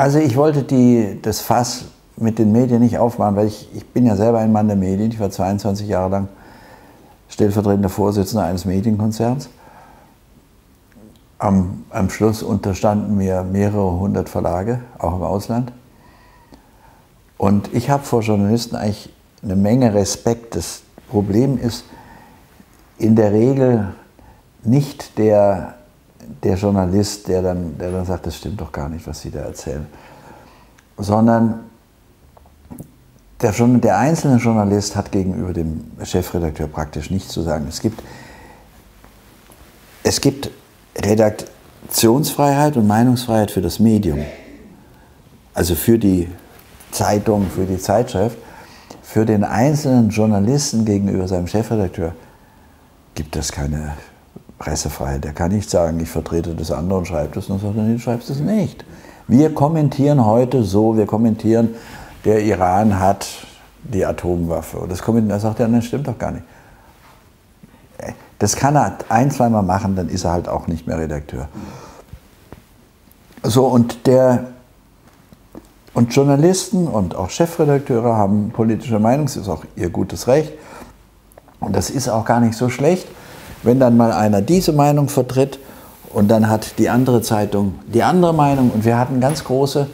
[0.00, 1.84] Also ich wollte die, das Fass
[2.16, 5.10] mit den Medien nicht aufmachen, weil ich, ich bin ja selber ein Mann der Medien.
[5.10, 6.28] Ich war 22 Jahre lang
[7.28, 9.50] stellvertretender Vorsitzender eines Medienkonzerns.
[11.36, 15.70] Am, am Schluss unterstanden mir mehrere hundert Verlage, auch im Ausland.
[17.36, 20.56] Und ich habe vor Journalisten eigentlich eine Menge Respekt.
[20.56, 21.84] Das Problem ist
[22.96, 23.88] in der Regel
[24.64, 25.74] nicht der
[26.42, 29.40] der Journalist, der dann, der dann sagt, das stimmt doch gar nicht, was Sie da
[29.40, 29.86] erzählen,
[30.96, 31.60] sondern
[33.40, 37.66] der, der einzelne Journalist hat gegenüber dem Chefredakteur praktisch nichts zu sagen.
[37.68, 38.02] Es gibt,
[40.02, 40.50] es gibt
[40.98, 44.20] Redaktionsfreiheit und Meinungsfreiheit für das Medium,
[45.54, 46.28] also für die
[46.90, 48.36] Zeitung, für die Zeitschrift.
[49.02, 52.14] Für den einzelnen Journalisten gegenüber seinem Chefredakteur
[53.14, 53.96] gibt es keine
[54.60, 55.24] Pressefreiheit.
[55.24, 58.30] Der kann nicht sagen, ich vertrete das andere und schreibe das, und nee, du schreibst
[58.30, 58.84] es nicht.
[59.26, 61.70] Wir kommentieren heute so, wir kommentieren,
[62.24, 63.26] der Iran hat
[63.82, 64.78] die Atomwaffe.
[64.78, 66.44] Und das kommentiert, da sagt er, das stimmt doch gar nicht.
[68.38, 71.48] Das kann er ein, zweimal machen, dann ist er halt auch nicht mehr Redakteur.
[73.42, 74.44] So, und der
[75.94, 80.52] und Journalisten und auch Chefredakteure haben politische Meinung, das ist auch ihr gutes Recht.
[81.60, 83.08] Und das ist auch gar nicht so schlecht.
[83.62, 85.58] Wenn dann mal einer diese Meinung vertritt
[86.12, 89.86] und dann hat die andere Zeitung die andere Meinung und wir hatten ganz große,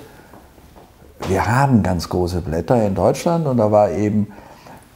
[1.29, 4.29] wir haben ganz große Blätter in Deutschland und da war eben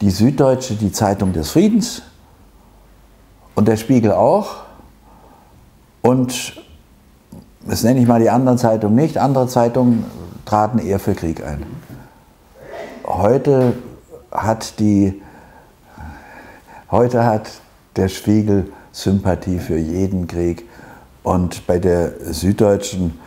[0.01, 2.01] die Süddeutsche die Zeitung des Friedens
[3.55, 4.63] und der Spiegel auch
[6.01, 6.55] und
[7.67, 10.05] das nenne ich mal die anderen Zeitungen nicht, andere Zeitungen
[10.45, 11.63] traten eher für Krieg ein.
[13.05, 13.73] Heute
[14.31, 15.21] hat die
[16.89, 17.49] heute hat
[17.95, 20.67] der Spiegel Sympathie für jeden Krieg.
[21.23, 23.19] Und bei der Süddeutschen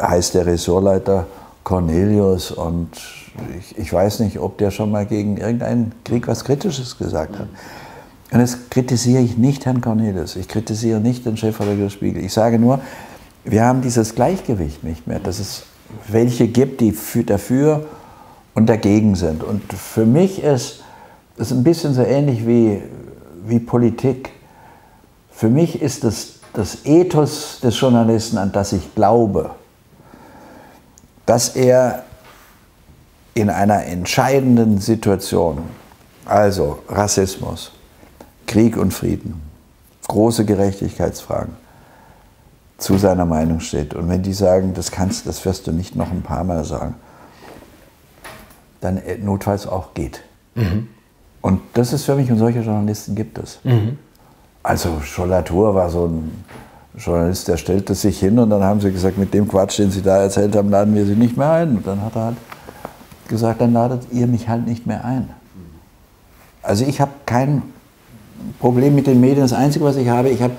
[0.00, 1.26] heißt der Ressortleiter
[1.64, 2.90] Cornelius und
[3.58, 7.48] ich, ich, weiß nicht, ob der schon mal gegen irgendeinen Krieg was Kritisches gesagt hat.
[8.30, 12.24] Und das kritisiere ich nicht Herrn Cornelius, ich kritisiere nicht den Chefredakteur Spiegel.
[12.24, 12.80] Ich sage nur,
[13.44, 15.64] wir haben dieses Gleichgewicht nicht mehr, dass es
[16.08, 17.86] welche gibt, die für, dafür
[18.54, 19.44] und dagegen sind.
[19.44, 20.82] Und für mich ist
[21.36, 22.82] es ein bisschen so ähnlich wie,
[23.48, 24.30] wie Politik.
[25.30, 29.50] Für mich ist das, das Ethos des Journalisten, an das ich glaube,
[31.26, 32.04] dass er
[33.34, 35.62] in einer entscheidenden Situation,
[36.24, 37.72] also Rassismus,
[38.46, 39.42] Krieg und Frieden,
[40.08, 41.54] große Gerechtigkeitsfragen,
[42.78, 43.94] zu seiner Meinung steht.
[43.94, 46.94] Und wenn die sagen, das kannst, das wirst du nicht noch ein paar Mal sagen,
[48.80, 50.22] dann notfalls auch geht.
[50.54, 50.88] Mhm.
[51.46, 53.60] Und das ist für mich, und solche Journalisten gibt es.
[53.62, 53.98] Mhm.
[54.64, 56.44] Also Schollatur war so ein
[56.98, 60.02] Journalist, der stellte sich hin und dann haben sie gesagt, mit dem Quatsch, den sie
[60.02, 61.76] da erzählt haben, laden wir sie nicht mehr ein.
[61.76, 62.36] Und dann hat er halt
[63.28, 65.30] gesagt, dann ladet ihr mich halt nicht mehr ein.
[66.64, 67.62] Also ich habe kein
[68.58, 69.42] Problem mit den Medien.
[69.42, 70.54] Das Einzige, was ich habe, ich habe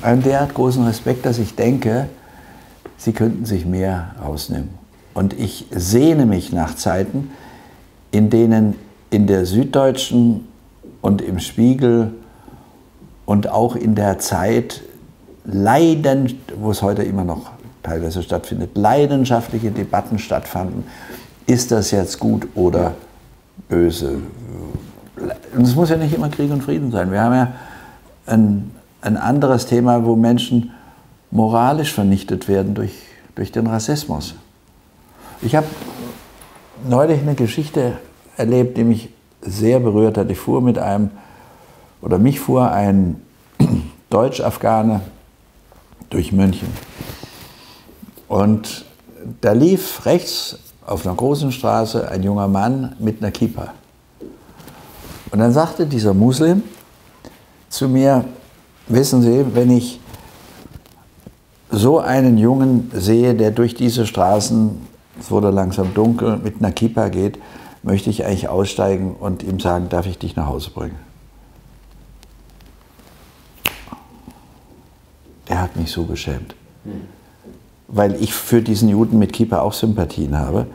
[0.00, 2.08] einen derart großen Respekt, dass ich denke,
[2.96, 4.70] sie könnten sich mehr rausnehmen.
[5.12, 7.30] Und ich sehne mich nach Zeiten,
[8.10, 8.76] in denen
[9.14, 10.48] in der Süddeutschen
[11.00, 12.12] und im Spiegel
[13.26, 14.82] und auch in der Zeit
[15.44, 17.52] leiden, wo es heute immer noch
[17.84, 20.82] teilweise stattfindet, leidenschaftliche Debatten stattfanden.
[21.46, 22.94] Ist das jetzt gut oder
[23.68, 24.18] böse?
[25.54, 27.12] Und es muss ja nicht immer Krieg und Frieden sein.
[27.12, 27.52] Wir haben ja
[28.26, 30.72] ein, ein anderes Thema, wo Menschen
[31.30, 32.94] moralisch vernichtet werden durch,
[33.36, 34.34] durch den Rassismus.
[35.40, 35.66] Ich habe
[36.88, 37.92] neulich eine Geschichte
[38.36, 39.08] erlebt, die mich
[39.40, 40.30] sehr berührt hat.
[40.30, 41.10] Ich fuhr mit einem,
[42.00, 43.22] oder mich fuhr ein
[44.10, 45.00] Deutsch-Afghane
[46.10, 46.68] durch München.
[48.28, 48.84] Und
[49.40, 53.72] da lief rechts auf einer großen Straße ein junger Mann mit einer Kippa.
[55.30, 56.62] Und dann sagte dieser Muslim
[57.68, 58.24] zu mir,
[58.86, 60.00] wissen Sie, wenn ich
[61.70, 64.70] so einen Jungen sehe, der durch diese Straßen,
[65.18, 67.38] es wurde langsam dunkel, mit einer Kippa geht,
[67.84, 70.98] möchte ich eigentlich aussteigen und ihm sagen, darf ich dich nach Hause bringen?
[75.48, 76.54] Der hat mich so beschämt.
[77.88, 80.66] Weil ich für diesen Juden mit Kippa auch Sympathien habe.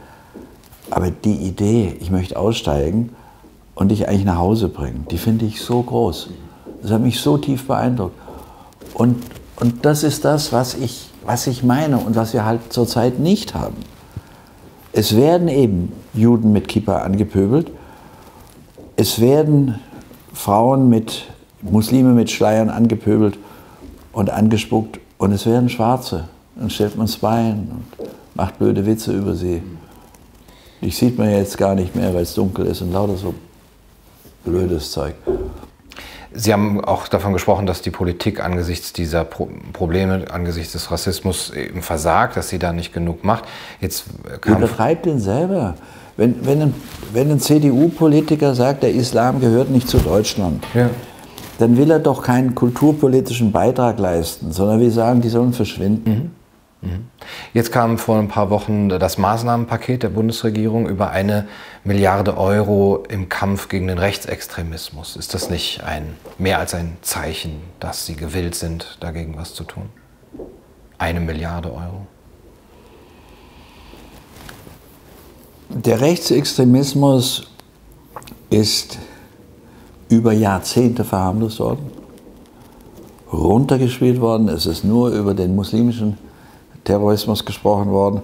[0.91, 3.15] Aber die Idee, ich möchte aussteigen
[3.73, 6.29] und dich eigentlich nach Hause bringen, die finde ich so groß.
[6.81, 8.15] Das hat mich so tief beeindruckt.
[8.93, 9.23] Und,
[9.59, 13.55] und das ist das, was ich, was ich meine und was wir halt zurzeit nicht
[13.55, 13.77] haben.
[14.91, 17.71] Es werden eben Juden mit Kippa angepöbelt.
[18.95, 19.79] Es werden
[20.33, 21.25] Frauen mit,
[21.61, 23.37] Muslime mit Schleiern angepöbelt
[24.11, 24.99] und angespuckt.
[25.17, 26.29] Und es werden Schwarze.
[26.55, 29.61] Dann stellt man es Bein und macht blöde Witze über sie.
[30.81, 33.33] Die sieht man jetzt gar nicht mehr, weil es dunkel ist und lauter so
[34.43, 35.15] blödes Zeug.
[36.31, 41.51] Sie haben auch davon gesprochen, dass die Politik angesichts dieser Pro Probleme, angesichts des Rassismus
[41.51, 43.45] eben versagt, dass sie da nicht genug macht.
[43.81, 44.05] Jetzt
[44.41, 45.75] kam betreibt den selber.
[46.17, 46.73] Wenn, wenn ein,
[47.13, 50.89] wenn ein CDU-Politiker sagt, der Islam gehört nicht zu Deutschland, ja.
[51.57, 56.09] dann will er doch keinen kulturpolitischen Beitrag leisten, sondern wir sagen, die sollen verschwinden.
[56.09, 56.31] Mhm.
[56.81, 57.07] Mhm.
[57.53, 61.47] Jetzt kam vor ein paar Wochen das Maßnahmenpaket der Bundesregierung über eine
[61.83, 65.15] Milliarde Euro im Kampf gegen den Rechtsextremismus.
[65.15, 69.65] Ist das nicht ein, mehr als ein Zeichen, dass Sie gewillt sind, dagegen was zu
[69.65, 69.89] tun?
[70.97, 72.07] Eine Milliarde Euro.
[75.69, 77.51] Der Rechtsextremismus
[78.49, 78.97] ist
[80.09, 81.91] über Jahrzehnte verharmlost worden,
[83.31, 84.47] runtergespielt worden.
[84.49, 86.17] Es ist nur über den muslimischen
[86.89, 88.23] Terrorismus gesprochen worden.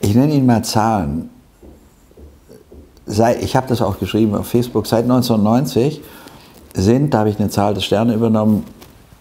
[0.00, 1.28] Ich nenne Ihnen mal Zahlen.
[3.38, 4.86] Ich habe das auch geschrieben auf Facebook.
[4.86, 6.00] Seit 1990
[6.72, 8.64] sind, da habe ich eine Zahl des Sterne übernommen,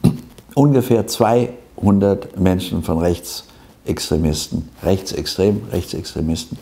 [0.55, 6.57] ungefähr 200 Menschen von Rechtsextremisten, rechtsextrem, Rechtsextremisten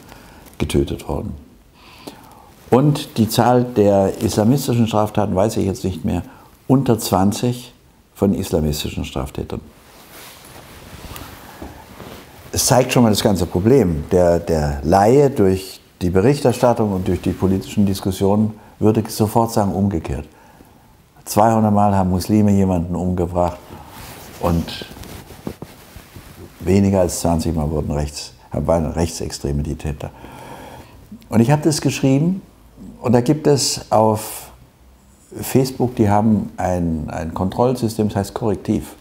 [0.58, 1.34] getötet worden.
[2.72, 6.24] Und die Zahl der islamistischen Straftaten weiß ich jetzt nicht mehr,
[6.66, 7.74] unter 20
[8.20, 9.62] von islamistischen Straftätern.
[12.52, 14.04] Es zeigt schon mal das ganze Problem.
[14.12, 20.28] Der, der Laie durch die Berichterstattung und durch die politischen Diskussionen würde sofort sagen, umgekehrt.
[21.24, 23.58] 200 Mal haben Muslime jemanden umgebracht
[24.42, 24.86] und
[26.60, 30.10] weniger als 20 Mal wurden rechts, waren rechtsextreme die Täter.
[31.30, 32.42] Und ich habe das geschrieben
[33.02, 34.49] und da gibt es auf
[35.36, 38.96] Facebook, die haben ein, ein Kontrollsystem, das heißt Korrektiv.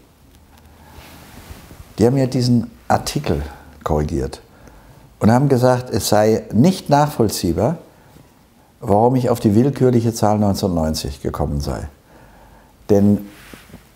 [1.97, 3.41] Die haben ja diesen Artikel
[3.83, 4.41] korrigiert
[5.19, 7.77] und haben gesagt, es sei nicht nachvollziehbar,
[8.79, 11.89] warum ich auf die willkürliche Zahl 1990 gekommen sei.
[12.89, 13.19] Denn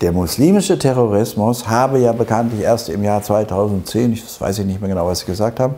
[0.00, 4.90] der muslimische Terrorismus habe ja bekanntlich erst im Jahr 2010, ich weiß ich nicht mehr
[4.90, 5.76] genau, was Sie gesagt haben,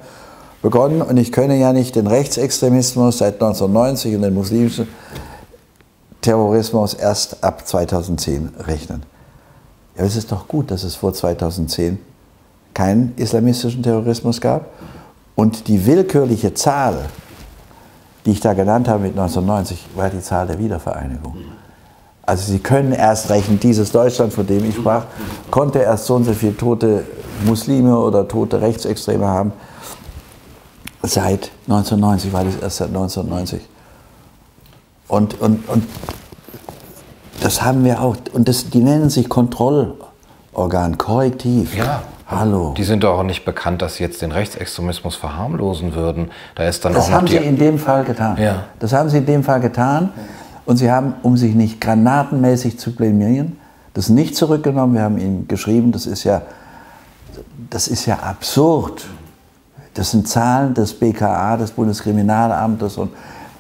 [0.63, 4.89] begonnen und ich könne ja nicht den Rechtsextremismus seit 1990 und den muslimischen
[6.27, 9.05] Terrorismus erst ab 2010 rechnen.
[9.97, 12.01] Ja, es ist doch gut, dass es vor 2010
[12.75, 14.71] keinen islamistischen Terrorismus gab
[15.37, 17.05] und die willkürliche Zahl,
[18.25, 21.37] die ich da genannt habe mit 1990, war die Zahl der Wiedervereinigung.
[22.23, 25.05] Also Sie können erst rechnen, dieses Deutschland, von dem ich sprach,
[25.53, 27.05] konnte erst so und so viele tote
[27.45, 29.53] Muslime oder tote Rechtsextreme haben
[31.05, 33.76] seit 1990, weil es erst seit 1990.
[35.09, 35.85] Und, und, und
[37.41, 38.17] das haben wir auch.
[38.33, 41.77] Und das, die nennen sich Kontrollorgan, Korrektiv.
[41.77, 42.03] Ja.
[42.29, 42.75] Hallo.
[42.77, 46.33] Die sind doch auch nicht bekannt, dass sie jetzt den Rechtsextremismus verharmlosen würden.
[46.57, 48.37] Da ist dann das auch haben sie in dem Fall getan.
[48.41, 48.65] Ja.
[48.81, 50.11] Das haben sie in dem Fall getan.
[50.65, 53.61] Und sie haben, um sich nicht granatenmäßig zu blamieren,
[53.95, 54.95] das nicht zurückgenommen.
[54.95, 56.43] Wir haben ihnen geschrieben, das ist ja,
[57.71, 59.07] das ist ja absurd.
[59.95, 63.13] Das sind Zahlen des BKA, des Bundeskriminalamtes und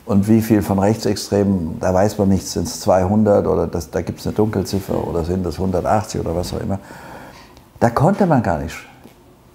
[0.06, 4.02] und wie viel von Rechtsextremen, da weiß man nicht, sind es 200 oder das, da
[4.02, 6.78] gibt es eine Dunkelziffer oder sind es 180 oder was auch immer.
[7.80, 8.76] Da konnte man gar nicht.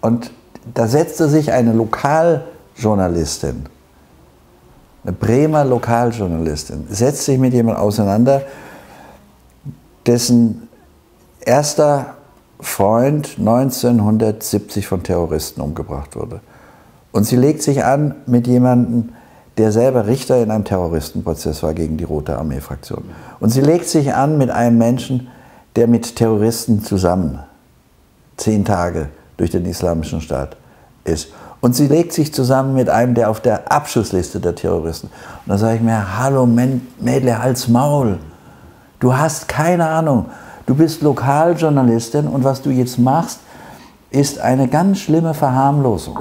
[0.02, 0.32] Und
[0.74, 3.66] da setzte sich eine Lokaljournalistin,
[5.04, 8.43] eine Bremer Lokaljournalistin, setzt sich mit jemandem auseinander,
[10.06, 10.68] dessen
[11.39, 12.16] erster
[12.60, 16.41] Freund 1970 von Terroristen umgebracht wurde.
[17.14, 19.14] Und sie legt sich an mit jemandem,
[19.62, 23.03] der selber Richter in einem Terroristenprozess war gegen die Rote Armee-Fraktion.
[23.39, 25.28] Und sie legt sich an mit einem Menschen,
[25.76, 27.38] der mit Terroristen zusammen
[28.38, 30.57] zehn Tage durch den Islamischen Staat
[31.03, 31.28] ist.
[31.59, 35.12] Und sie legt sich zusammen mit einem, der auf der Abschussliste der Terroristen.
[35.45, 38.18] Und da sage ich mir, hallo Mädle, Hals Maul.
[38.99, 40.26] Du hast keine Ahnung.
[40.66, 43.41] Du bist Lokaljournalistin und was du jetzt machst,
[44.09, 46.18] ist eine ganz schlimme Verharmlosung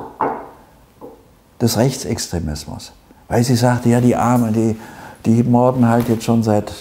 [1.58, 2.92] des Rechtsextremismus.
[3.30, 4.76] Weil sie sagte, ja, die Armen, die,
[5.24, 6.72] die morden halt jetzt schon seit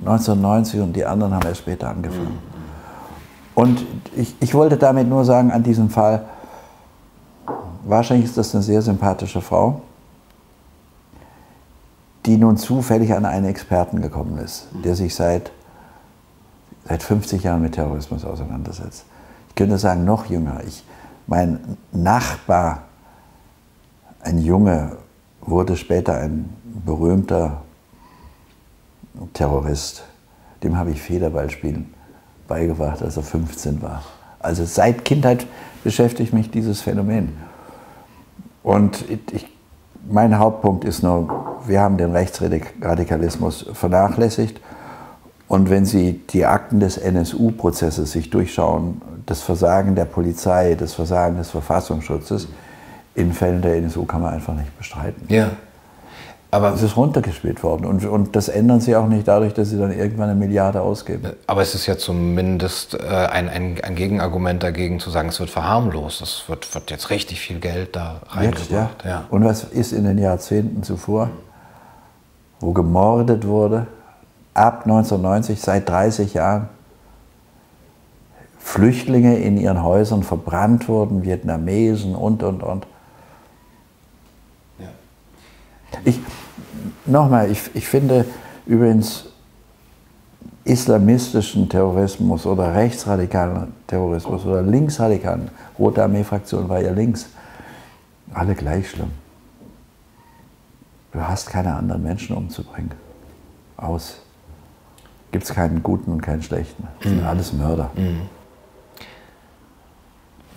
[0.00, 2.38] 1990 und die anderen haben erst später angefangen.
[3.54, 3.84] Und
[4.16, 6.24] ich, ich wollte damit nur sagen, an diesem Fall,
[7.84, 9.82] wahrscheinlich ist das eine sehr sympathische Frau,
[12.24, 15.52] die nun zufällig an einen Experten gekommen ist, der sich seit,
[16.88, 19.04] seit 50 Jahren mit Terrorismus auseinandersetzt.
[19.50, 20.62] Ich könnte sagen, noch jünger.
[20.66, 20.84] Ich,
[21.26, 22.84] mein Nachbar,
[24.22, 24.92] ein Junge,
[25.50, 26.48] wurde später ein
[26.84, 27.62] berühmter
[29.32, 30.04] Terrorist.
[30.62, 31.94] Dem habe ich Federballspielen
[32.46, 34.02] beigebracht, als er 15 war.
[34.40, 35.46] Also seit Kindheit
[35.84, 37.32] beschäftigt mich dieses Phänomen.
[38.62, 39.46] Und ich,
[40.08, 44.60] mein Hauptpunkt ist nur, wir haben den Rechtsradikalismus vernachlässigt.
[45.48, 51.36] Und wenn Sie die Akten des NSU-Prozesses sich durchschauen, das Versagen der Polizei, das Versagen
[51.36, 52.48] des Verfassungsschutzes,
[53.18, 55.24] in Fällen der NSU kann man einfach nicht bestreiten.
[55.28, 55.50] Ja.
[56.50, 59.78] Aber es ist runtergespielt worden und, und das ändern sie auch nicht dadurch, dass sie
[59.78, 61.32] dann irgendwann eine Milliarde ausgeben.
[61.46, 65.50] Aber es ist ja zumindest äh, ein, ein, ein, Gegenargument dagegen zu sagen, es wird
[65.50, 66.22] verharmlost.
[66.22, 68.70] Es wird, wird jetzt richtig viel Geld da reingebracht.
[68.70, 68.90] ja.
[69.04, 69.24] ja.
[69.28, 71.28] Und was ist in den Jahrzehnten zuvor,
[72.60, 73.86] wo gemordet wurde,
[74.54, 76.70] ab 1990, seit 30 Jahren,
[78.58, 82.86] Flüchtlinge in ihren Häusern verbrannt wurden, Vietnamesen und, und, und.
[86.04, 86.20] Ich,
[87.06, 88.24] nochmal, ich, ich finde
[88.66, 89.26] übrigens
[90.64, 97.30] islamistischen Terrorismus oder rechtsradikalen Terrorismus oder linksradikalen, Rote Armee-Fraktion war ja links,
[98.34, 99.10] alle gleich schlimm.
[101.12, 102.92] Du hast keine anderen Menschen umzubringen.
[103.78, 104.20] Aus.
[105.32, 106.86] Gibt es keinen Guten und keinen Schlechten.
[107.00, 107.26] Das sind mhm.
[107.26, 107.90] alles Mörder.
[107.96, 108.20] Mhm.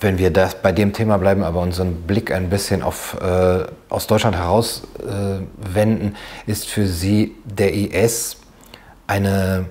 [0.01, 4.07] Wenn wir das bei dem Thema bleiben, aber unseren Blick ein bisschen auf, äh, aus
[4.07, 5.41] Deutschland heraus äh,
[5.73, 6.15] wenden,
[6.47, 8.37] ist für Sie der IS
[9.05, 9.65] eine,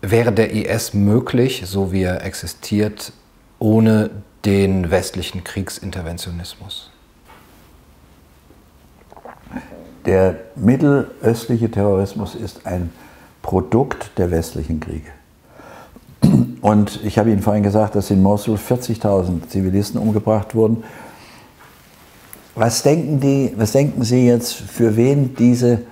[0.00, 3.12] wäre der IS möglich, so wie er existiert,
[3.58, 4.10] ohne
[4.46, 6.90] den westlichen Kriegsinterventionismus?
[10.06, 12.90] Der mittelöstliche Terrorismus ist ein
[13.42, 15.10] Produkt der westlichen Kriege.
[16.60, 20.82] Und ich habe Ihnen vorhin gesagt, dass in Mosul 40.000 Zivilisten umgebracht wurden.
[22.54, 25.82] Was denken, die, was denken Sie jetzt, für wen diese,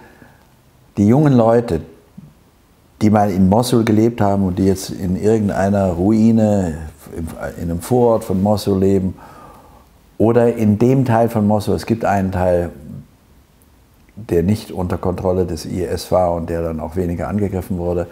[0.97, 1.81] die jungen Leute,
[3.03, 6.79] die mal in Mosul gelebt haben und die jetzt in irgendeiner Ruine
[7.59, 9.15] in einem Vorort von Mosul leben
[10.19, 12.71] oder in dem Teil von Mosul, es gibt einen Teil,
[14.15, 18.07] der nicht unter Kontrolle des IS war und der dann auch weniger angegriffen wurde,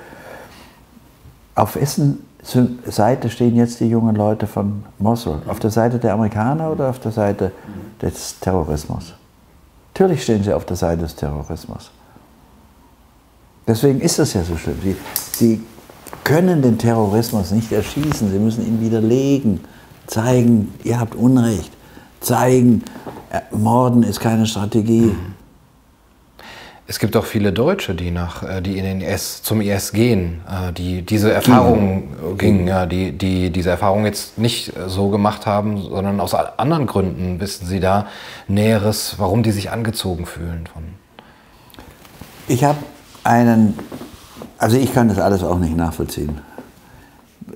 [1.61, 2.24] auf wessen
[2.86, 5.42] Seite stehen jetzt die jungen Leute von Mosul?
[5.46, 7.52] Auf der Seite der Amerikaner oder auf der Seite
[8.00, 9.14] des Terrorismus?
[9.92, 11.90] Natürlich stehen sie auf der Seite des Terrorismus.
[13.68, 14.78] Deswegen ist das ja so schlimm.
[14.82, 14.96] Sie,
[15.32, 15.61] sie
[16.24, 19.61] können den Terrorismus nicht erschießen, sie müssen ihn widerlegen,
[20.06, 21.70] zeigen, ihr habt Unrecht,
[22.20, 22.82] zeigen,
[23.30, 25.14] äh, Morden ist keine Strategie.
[26.91, 26.91] Mhm.
[26.91, 30.41] Es gibt auch viele Deutsche, die nach, äh, die in den IS, zum IS gehen,
[30.49, 32.38] äh, die diese Erfahrung mhm.
[32.38, 37.41] gingen, ja, die, die diese Erfahrung jetzt nicht so gemacht haben, sondern aus anderen Gründen.
[37.41, 38.07] Wissen Sie da
[38.49, 40.68] Näheres, warum die sich angezogen fühlen?
[40.72, 40.82] Von
[42.49, 42.78] ich habe
[43.22, 43.78] einen,
[44.59, 46.41] also ich kann das alles auch nicht nachvollziehen.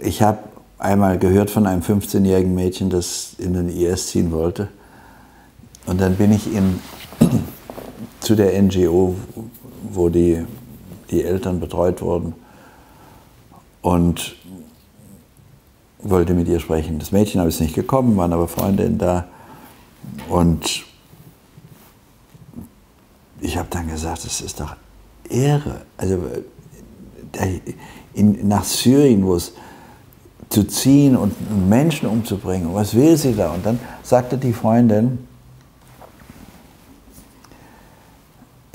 [0.01, 0.39] Ich habe
[0.79, 4.69] einmal gehört von einem 15-jährigen Mädchen, das in den IS ziehen wollte.
[5.87, 6.79] Und dann bin ich in
[8.25, 9.15] zu der NGO,
[9.93, 10.45] wo die,
[11.11, 12.35] die Eltern betreut wurden
[13.83, 14.37] und
[15.99, 16.99] wollte mit ihr sprechen.
[16.99, 19.27] Das Mädchen habe ich nicht gekommen, waren aber Freundinnen da
[20.29, 20.85] und
[23.41, 24.75] ich habe dann gesagt, das ist doch
[25.29, 25.83] Ehre.
[25.97, 26.19] Also
[28.15, 29.53] in, nach Syrien, wo es
[30.49, 31.35] zu ziehen und
[31.69, 33.53] Menschen umzubringen, was will sie da?
[33.53, 35.27] Und dann sagte die Freundin,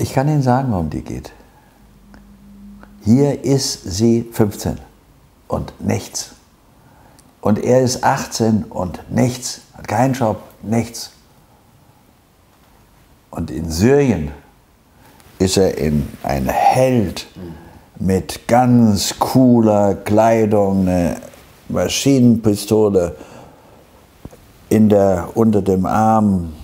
[0.00, 1.30] Ich kann Ihnen sagen, worum die geht.
[3.04, 4.78] Hier ist sie 15
[5.46, 6.30] und nichts.
[7.42, 11.10] Und er ist 18 und nichts, hat keinen Job, nichts.
[13.30, 14.30] Und in Syrien
[15.38, 17.26] ist er in ein Held
[17.98, 21.16] mit ganz cooler Kleidung, eine
[21.68, 23.16] Maschinenpistole
[24.70, 26.54] in der, unter dem Arm,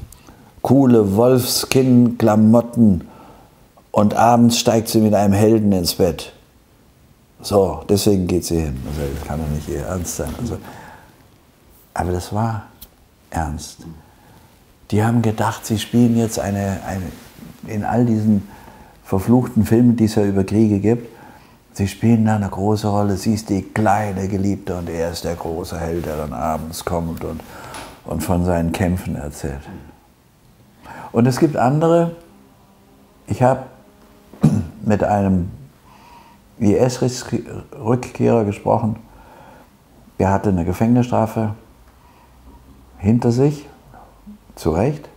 [0.62, 3.09] coole Wolfskin-Klamotten
[3.97, 6.34] und abends steigt sie mit einem Helden ins Bett.
[7.40, 8.78] So, deswegen geht sie hin.
[8.86, 10.34] Also, das kann doch nicht ihr Ernst sein.
[10.38, 10.59] Also,
[11.94, 12.64] aber das war
[13.30, 13.86] ernst.
[14.90, 17.05] Die haben gedacht, sie spielen jetzt eine, eine
[17.72, 18.47] in all diesen
[19.03, 21.09] verfluchten Filmen, die es ja über Kriege gibt,
[21.72, 23.16] sie spielen da eine große Rolle.
[23.16, 27.24] Sie ist die kleine Geliebte und er ist der große Held, der dann abends kommt
[27.24, 27.40] und,
[28.05, 29.62] und von seinen Kämpfen erzählt.
[31.12, 32.14] Und es gibt andere,
[33.26, 33.62] ich habe
[34.87, 35.51] mit einem
[36.59, 38.97] IS-Rückkehrer gesprochen,
[40.18, 41.55] der hatte eine Gefängnisstrafe
[42.99, 43.68] hinter sich,
[44.55, 45.09] zu Recht,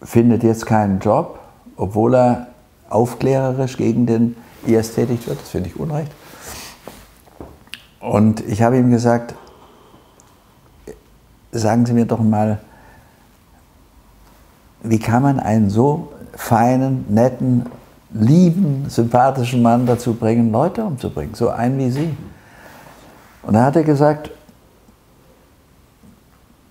[0.00, 1.38] findet jetzt keinen Job,
[1.76, 2.46] obwohl er
[2.88, 4.36] aufklärerisch gegen den
[4.66, 5.40] IS tätig wird.
[5.40, 6.10] Das finde ich unrecht.
[8.00, 9.34] Und ich habe ihm gesagt,
[11.52, 12.60] sagen Sie mir doch mal,
[14.82, 16.10] wie kann man einen so
[16.40, 17.66] feinen, netten,
[18.12, 22.16] lieben, sympathischen Mann dazu bringen, Leute umzubringen, so einen wie Sie?
[23.42, 24.30] Und da hat er gesagt,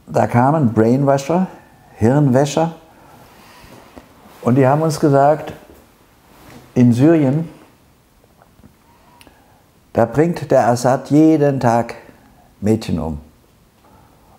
[0.07, 1.47] da kamen Brainwasher,
[1.97, 2.73] Hirnwäscher,
[4.41, 5.53] und die haben uns gesagt,
[6.73, 7.47] in Syrien,
[9.93, 11.95] da bringt der Assad jeden Tag
[12.59, 13.19] Mädchen um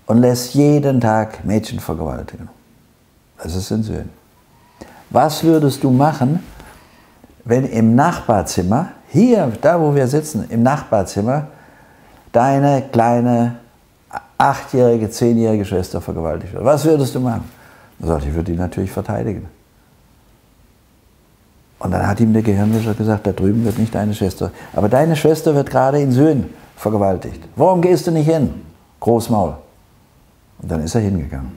[0.06, 2.48] und lässt jeden Tag Mädchen vergewaltigen.
[3.38, 4.19] Das ist in Syrien.
[5.10, 6.42] Was würdest du machen,
[7.44, 11.48] wenn im Nachbarzimmer, hier, da wo wir sitzen, im Nachbarzimmer,
[12.32, 13.56] deine kleine
[14.38, 16.64] achtjährige, zehnjährige Schwester vergewaltigt wird?
[16.64, 17.44] Was würdest du machen?
[18.00, 19.46] Er sagt, ich würde die natürlich verteidigen.
[21.80, 24.50] Und dann hat ihm der Gehirnwischer gesagt, da drüben wird nicht deine Schwester.
[24.74, 27.42] Aber deine Schwester wird gerade in Syrien vergewaltigt.
[27.56, 28.62] Warum gehst du nicht hin?
[29.00, 29.54] Großmaul.
[30.60, 31.52] Und dann ist er hingegangen.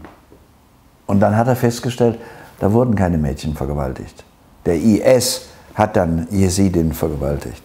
[1.08, 2.18] Und dann hat er festgestellt,
[2.64, 4.24] da wurden keine Mädchen vergewaltigt.
[4.66, 7.61] Der IS hat dann Jesidin vergewaltigt.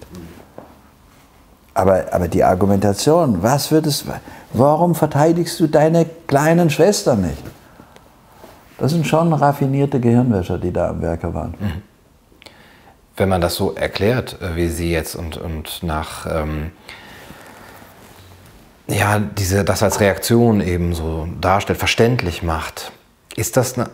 [1.72, 4.04] Aber, aber die Argumentation, was wird es,
[4.52, 7.44] warum verteidigst du deine kleinen Schwestern nicht?
[8.78, 11.54] Das sind schon raffinierte Gehirnwäscher, die da am Werke waren.
[11.60, 11.82] Mhm.
[13.16, 16.72] Wenn man das so erklärt, äh, wie Sie jetzt und, und nach, ähm,
[18.88, 22.90] ja, diese, das als Reaktion eben so darstellt, verständlich macht,
[23.36, 23.90] ist das eine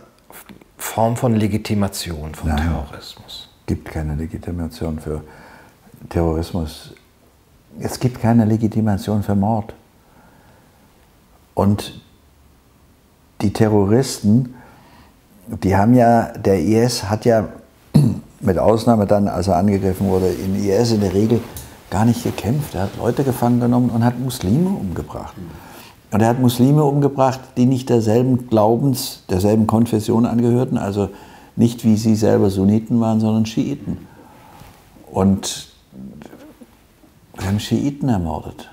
[0.84, 3.48] Form von Legitimation von Nein, Terrorismus?
[3.62, 5.24] Es gibt keine Legitimation für
[6.08, 6.94] Terrorismus.
[7.80, 9.74] Es gibt keine Legitimation für Mord.
[11.54, 12.00] Und
[13.40, 14.54] die Terroristen,
[15.48, 17.48] die haben ja, der IS hat ja
[18.40, 21.40] mit Ausnahme dann, als er angegriffen wurde, in IS in der Regel
[21.90, 22.76] gar nicht gekämpft.
[22.76, 25.34] Er hat Leute gefangen genommen und hat Muslime umgebracht.
[26.14, 31.08] Und er hat Muslime umgebracht, die nicht derselben Glaubens, derselben Konfession angehörten, also
[31.56, 33.98] nicht wie sie selber Sunniten waren, sondern Schiiten.
[35.10, 35.70] Und
[37.36, 38.70] wir haben Schiiten ermordet.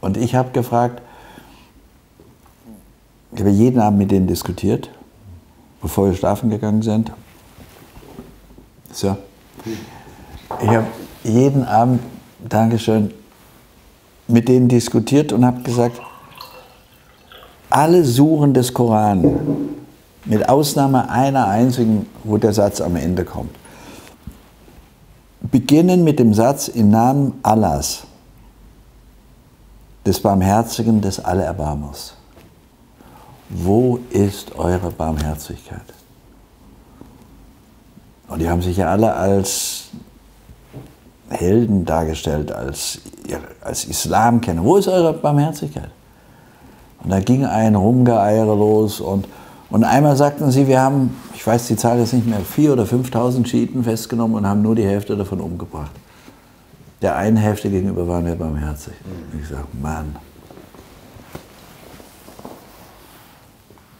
[0.00, 1.00] Und ich habe gefragt,
[3.34, 4.90] ich habe jeden Abend mit denen diskutiert,
[5.80, 7.12] bevor wir schlafen gegangen sind.
[8.90, 9.16] So.
[10.60, 10.88] Ich habe
[11.22, 12.00] jeden Abend,
[12.48, 13.14] Dankeschön,
[14.26, 16.00] mit denen diskutiert und habe gesagt,
[17.72, 19.72] alle Suchen des Koran,
[20.24, 23.54] mit Ausnahme einer einzigen, wo der Satz am Ende kommt,
[25.40, 28.04] beginnen mit dem Satz im Namen Allahs,
[30.06, 32.14] des Barmherzigen, des Allerbarmers.
[33.48, 35.82] Wo ist eure Barmherzigkeit?
[38.28, 39.90] Und die haben sich ja alle als
[41.28, 43.00] Helden dargestellt, als,
[43.60, 44.64] als Islamkenner.
[44.64, 45.90] Wo ist eure Barmherzigkeit?
[47.02, 49.26] Und da ging ein Rumgeeiere los und,
[49.70, 52.84] und einmal sagten sie, wir haben, ich weiß die Zahl jetzt nicht mehr, 4.000 oder
[52.84, 55.92] 5.000 Schiiten festgenommen und haben nur die Hälfte davon umgebracht.
[57.00, 58.92] Der einen Hälfte gegenüber waren wir barmherzig.
[59.40, 60.14] Ich sage, Mann.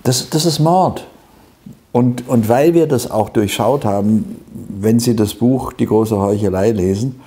[0.04, 1.06] Das, das ist Mord.
[1.90, 6.70] Und, und weil wir das auch durchschaut haben, wenn Sie das Buch Die große Heuchelei
[6.70, 7.20] lesen,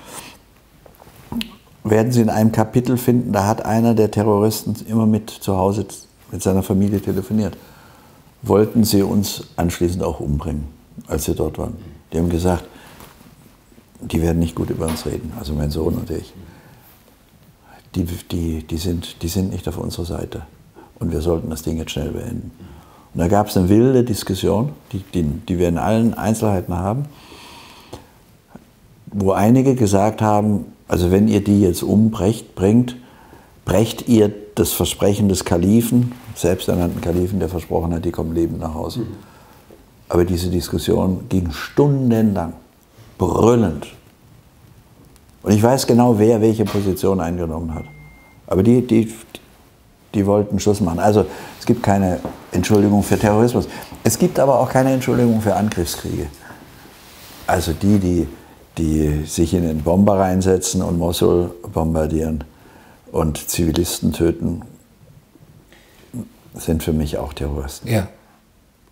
[1.86, 5.86] werden Sie in einem Kapitel finden, da hat einer der Terroristen immer mit zu Hause
[6.32, 7.56] mit seiner Familie telefoniert.
[8.42, 10.66] Wollten sie uns anschließend auch umbringen,
[11.08, 11.76] als sie dort waren.
[12.12, 12.66] Die haben gesagt,
[14.02, 16.34] die werden nicht gut über uns reden, also mein Sohn und ich.
[17.96, 20.42] die, die, die, sind, die sind nicht auf unserer Seite.
[21.00, 22.52] Und wir sollten das Ding jetzt schnell beenden.
[23.14, 27.06] Und da gab es eine wilde Diskussion, die, die, die wir in allen Einzelheiten haben,
[29.08, 32.96] wo einige gesagt haben, also wenn ihr die jetzt umbrecht, bringt,
[33.66, 38.74] brecht ihr das Versprechen des Kalifen, selbsternannten Kalifen, der versprochen hat, die kommen lebend nach
[38.74, 39.00] Hause.
[39.02, 39.08] Mhm.
[40.08, 42.54] Aber diese Diskussion ging stundenlang,
[43.18, 43.88] brüllend.
[45.42, 47.86] Und ich weiß genau, wer welche Position eingenommen hat.
[48.48, 49.12] Aber die, die,
[50.14, 51.00] die wollten Schluss machen.
[51.00, 51.26] Also
[51.60, 52.20] es gibt keine
[52.52, 53.68] Entschuldigung für Terrorismus.
[54.04, 56.28] Es gibt aber auch keine Entschuldigung für Angriffskriege.
[57.48, 58.28] Also die, die,
[58.78, 62.44] die sich in den Bomber reinsetzen und Mosul bombardieren
[63.12, 64.62] und Zivilisten töten,
[66.54, 67.88] sind für mich auch Terroristen.
[67.88, 68.08] Ja.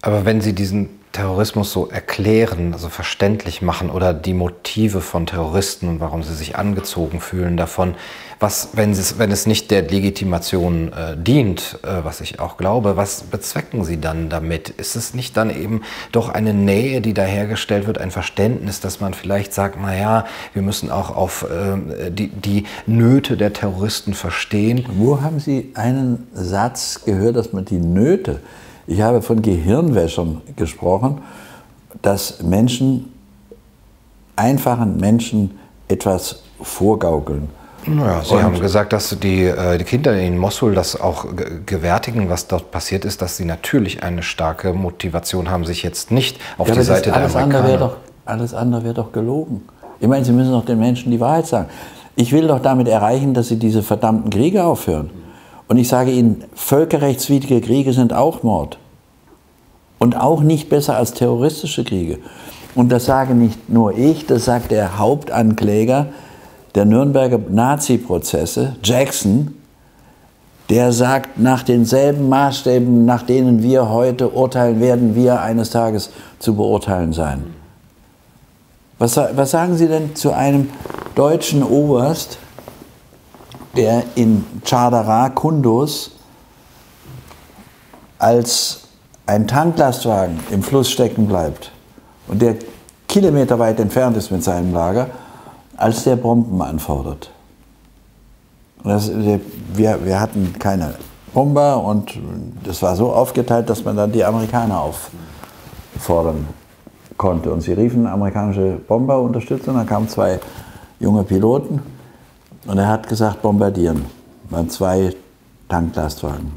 [0.02, 5.88] Aber wenn Sie diesen Terrorismus so erklären, also verständlich machen oder die Motive von Terroristen
[5.88, 7.94] und warum sie sich angezogen fühlen davon,
[8.40, 12.98] was, wenn es, wenn es nicht der Legitimation äh, dient, äh, was ich auch glaube,
[12.98, 14.70] was bezwecken sie dann damit?
[14.70, 19.00] Ist es nicht dann eben doch eine Nähe, die da hergestellt wird, ein Verständnis, dass
[19.00, 24.86] man vielleicht sagt, naja, wir müssen auch auf äh, die, die Nöte der Terroristen verstehen?
[24.98, 28.42] Wo haben Sie einen Satz gehört, dass man die Nöte
[28.88, 31.22] ich habe von Gehirnwäschern gesprochen,
[32.02, 33.14] dass Menschen,
[34.36, 35.52] einfachen Menschen
[35.88, 37.50] etwas vorgaukeln.
[37.86, 41.26] Naja, Sie und haben gesagt, dass die, äh, die Kinder in Mosul das auch
[41.66, 46.40] gewärtigen, was dort passiert ist, dass sie natürlich eine starke Motivation haben, sich jetzt nicht
[46.58, 47.66] auf ja, die Seite der alles Amerikaner...
[47.66, 49.64] Andere doch, alles andere wäre doch gelogen.
[50.00, 51.70] Ich meine, Sie müssen doch den Menschen die Wahrheit sagen.
[52.16, 55.10] Ich will doch damit erreichen, dass sie diese verdammten Kriege aufhören.
[55.68, 58.78] Und ich sage Ihnen, völkerrechtswidrige Kriege sind auch Mord.
[60.00, 62.20] Und auch nicht besser als terroristische Kriege.
[62.76, 66.08] Und das sage nicht nur ich, das sagt der Hauptankläger
[66.76, 69.56] der Nürnberger Nazi-Prozesse, Jackson,
[70.70, 76.10] der sagt, nach denselben Maßstäben, nach denen wir heute urteilen, werden wir eines Tages
[76.40, 77.44] zu beurteilen sein.
[78.98, 80.70] Was, was sagen Sie denn zu einem
[81.16, 82.38] deutschen Oberst,
[83.76, 86.12] der in Chardara, Kundus,
[88.20, 88.82] als
[89.26, 91.72] ein Tanklastwagen im Fluss stecken bleibt
[92.28, 92.56] und der
[93.08, 95.08] kilometerweit entfernt ist mit seinem Lager,
[95.78, 97.32] als der Bomben anfordert.
[98.84, 99.40] Das, wir,
[100.06, 100.96] wir hatten keine
[101.34, 102.12] Bomber und
[102.64, 106.48] das war so aufgeteilt, dass man dann die Amerikaner auffordern
[107.18, 107.52] konnte.
[107.52, 110.40] Und sie riefen amerikanische Bomberunterstützung, dann kamen zwei
[111.00, 111.82] junge Piloten
[112.66, 114.06] und er hat gesagt, bombardieren.
[114.50, 115.16] Waren zwei
[115.70, 116.52] Tanklastwagen.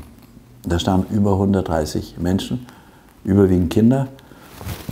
[0.65, 2.67] Da standen über 130 Menschen,
[3.25, 4.09] überwiegend Kinder.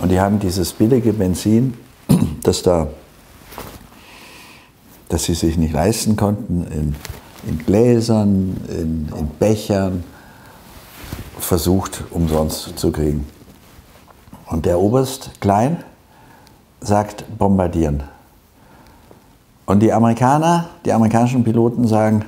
[0.00, 1.74] Und die haben dieses billige Benzin,
[2.42, 2.88] das da,
[5.08, 6.94] das sie sich nicht leisten konnten, in,
[7.48, 10.04] in Gläsern, in, in Bechern,
[11.38, 13.26] versucht umsonst zu kriegen.
[14.46, 15.82] Und der Oberst Klein
[16.80, 18.04] sagt bombardieren.
[19.66, 22.24] Und die Amerikaner, die amerikanischen Piloten sagen,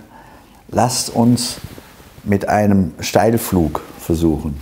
[0.68, 1.59] lasst uns
[2.24, 4.57] mit einem Steilflug versuchen.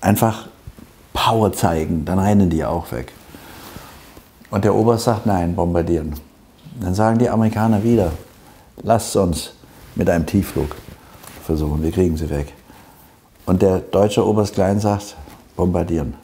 [0.00, 0.48] Einfach
[1.12, 3.12] Power zeigen, dann rennen die auch weg.
[4.50, 6.14] Und der Oberst sagt, nein, bombardieren.
[6.80, 8.12] Dann sagen die Amerikaner wieder,
[8.82, 9.52] lasst uns
[9.94, 10.76] mit einem Tiefflug
[11.44, 12.52] versuchen, wir kriegen sie weg.
[13.46, 15.16] Und der deutsche Oberst Klein sagt,
[15.56, 16.14] bombardieren.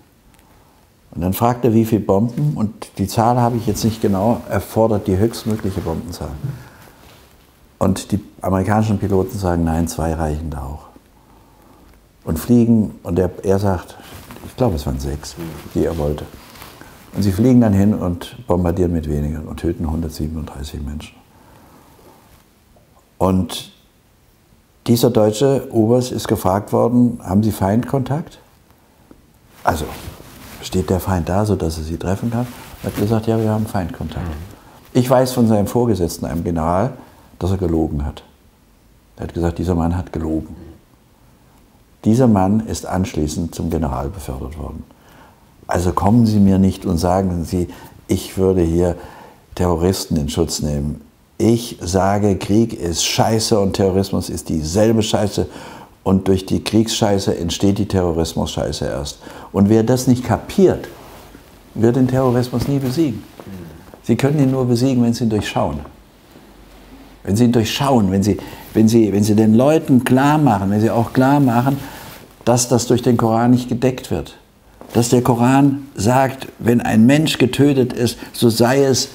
[1.12, 4.42] Und dann fragt er, wie viele Bomben, und die Zahl habe ich jetzt nicht genau,
[4.48, 6.30] erfordert die höchstmögliche Bombenzahl.
[7.78, 10.86] Und die amerikanischen Piloten sagen, nein, zwei reichen da auch.
[12.24, 13.96] Und fliegen, und er, er sagt,
[14.46, 15.34] ich glaube, es waren sechs,
[15.74, 16.26] die er wollte.
[17.14, 21.16] Und sie fliegen dann hin und bombardieren mit weniger und töten 137 Menschen.
[23.18, 23.72] Und
[24.86, 28.38] dieser deutsche Oberst ist gefragt worden, haben Sie Feindkontakt?
[29.64, 29.84] Also
[30.62, 32.46] steht der Feind da, sodass er sie treffen kann?
[32.82, 34.26] Er hat gesagt, ja, wir haben Feindkontakt.
[34.92, 36.92] Ich weiß von seinem Vorgesetzten, einem General,
[37.38, 38.24] dass er gelogen hat.
[39.16, 40.56] Er hat gesagt, dieser Mann hat gelogen.
[42.04, 44.84] Dieser Mann ist anschließend zum General befördert worden.
[45.66, 47.68] Also kommen Sie mir nicht und sagen Sie,
[48.08, 48.96] ich würde hier
[49.54, 51.02] Terroristen in Schutz nehmen.
[51.38, 55.46] Ich sage, Krieg ist scheiße und Terrorismus ist dieselbe Scheiße
[56.10, 59.20] und durch die Kriegsscheiße entsteht die Terrorismus-Scheiße erst.
[59.52, 60.88] Und wer das nicht kapiert,
[61.74, 63.22] wird den Terrorismus nie besiegen.
[64.02, 65.78] Sie können ihn nur besiegen, wenn Sie ihn durchschauen.
[67.22, 68.38] Wenn Sie ihn durchschauen, wenn Sie,
[68.74, 71.78] wenn Sie, wenn Sie den Leuten klar machen, wenn Sie auch klar machen,
[72.44, 74.36] dass das durch den Koran nicht gedeckt wird.
[74.92, 79.10] Dass der Koran sagt, wenn ein Mensch getötet ist, so sei es,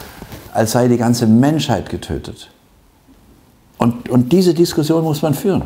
[0.54, 2.52] als sei die ganze Menschheit getötet.
[3.78, 5.64] Und, und diese Diskussion muss man führen,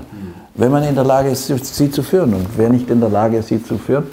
[0.60, 2.34] wenn man in der Lage ist, sie zu führen.
[2.34, 4.03] Und wer nicht in der Lage ist, sie zu führen,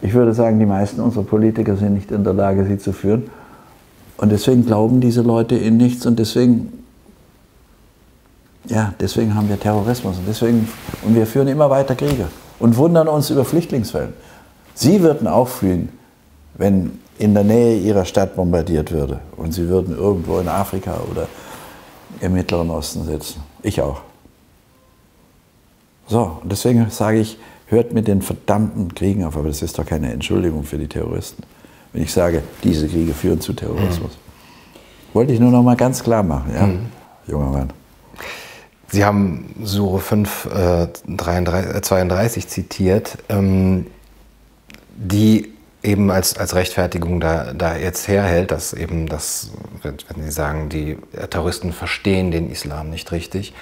[0.00, 3.30] ich würde sagen, die meisten unserer Politiker sind nicht in der Lage, sie zu führen.
[4.16, 6.84] Und deswegen glauben diese Leute in nichts und deswegen,
[8.66, 10.68] ja, deswegen haben wir Terrorismus und, deswegen,
[11.04, 12.26] und wir führen immer weiter Kriege
[12.58, 14.14] und wundern uns über Flüchtlingswellen.
[14.74, 15.90] Sie würden auch fühlen,
[16.54, 21.28] wenn in der Nähe ihrer Stadt bombardiert würde und sie würden irgendwo in Afrika oder
[22.20, 23.42] im Mittleren Osten sitzen.
[23.62, 24.00] Ich auch.
[26.06, 29.86] So, und deswegen sage ich, hört mit den verdammten Kriegen auf, aber das ist doch
[29.86, 31.42] keine Entschuldigung für die Terroristen,
[31.92, 34.12] wenn ich sage, diese Kriege führen zu Terrorismus.
[34.12, 35.14] Mhm.
[35.14, 36.86] Wollte ich nur noch mal ganz klar machen, ja, mhm.
[37.26, 37.70] junger Mann.
[38.88, 43.86] Sie haben Sure 5, äh, 33, 32 zitiert, ähm,
[44.96, 45.52] die
[45.82, 49.50] eben als, als Rechtfertigung da, da jetzt herhält, dass eben das,
[49.82, 50.96] wenn Sie sagen, die
[51.30, 53.52] Terroristen verstehen den Islam nicht richtig.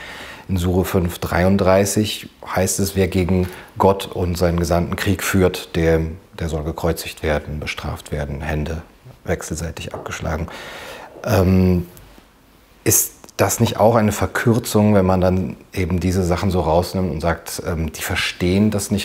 [0.49, 6.01] In Sure 5,33 heißt es, wer gegen Gott und seinen Gesandten Krieg führt, der,
[6.39, 8.83] der soll gekreuzigt werden, bestraft werden, Hände
[9.25, 10.49] wechselseitig abgeschlagen.
[11.25, 11.87] Ähm,
[12.85, 17.21] ist das nicht auch eine Verkürzung, wenn man dann eben diese Sachen so rausnimmt und
[17.21, 19.01] sagt, ähm, die verstehen das nicht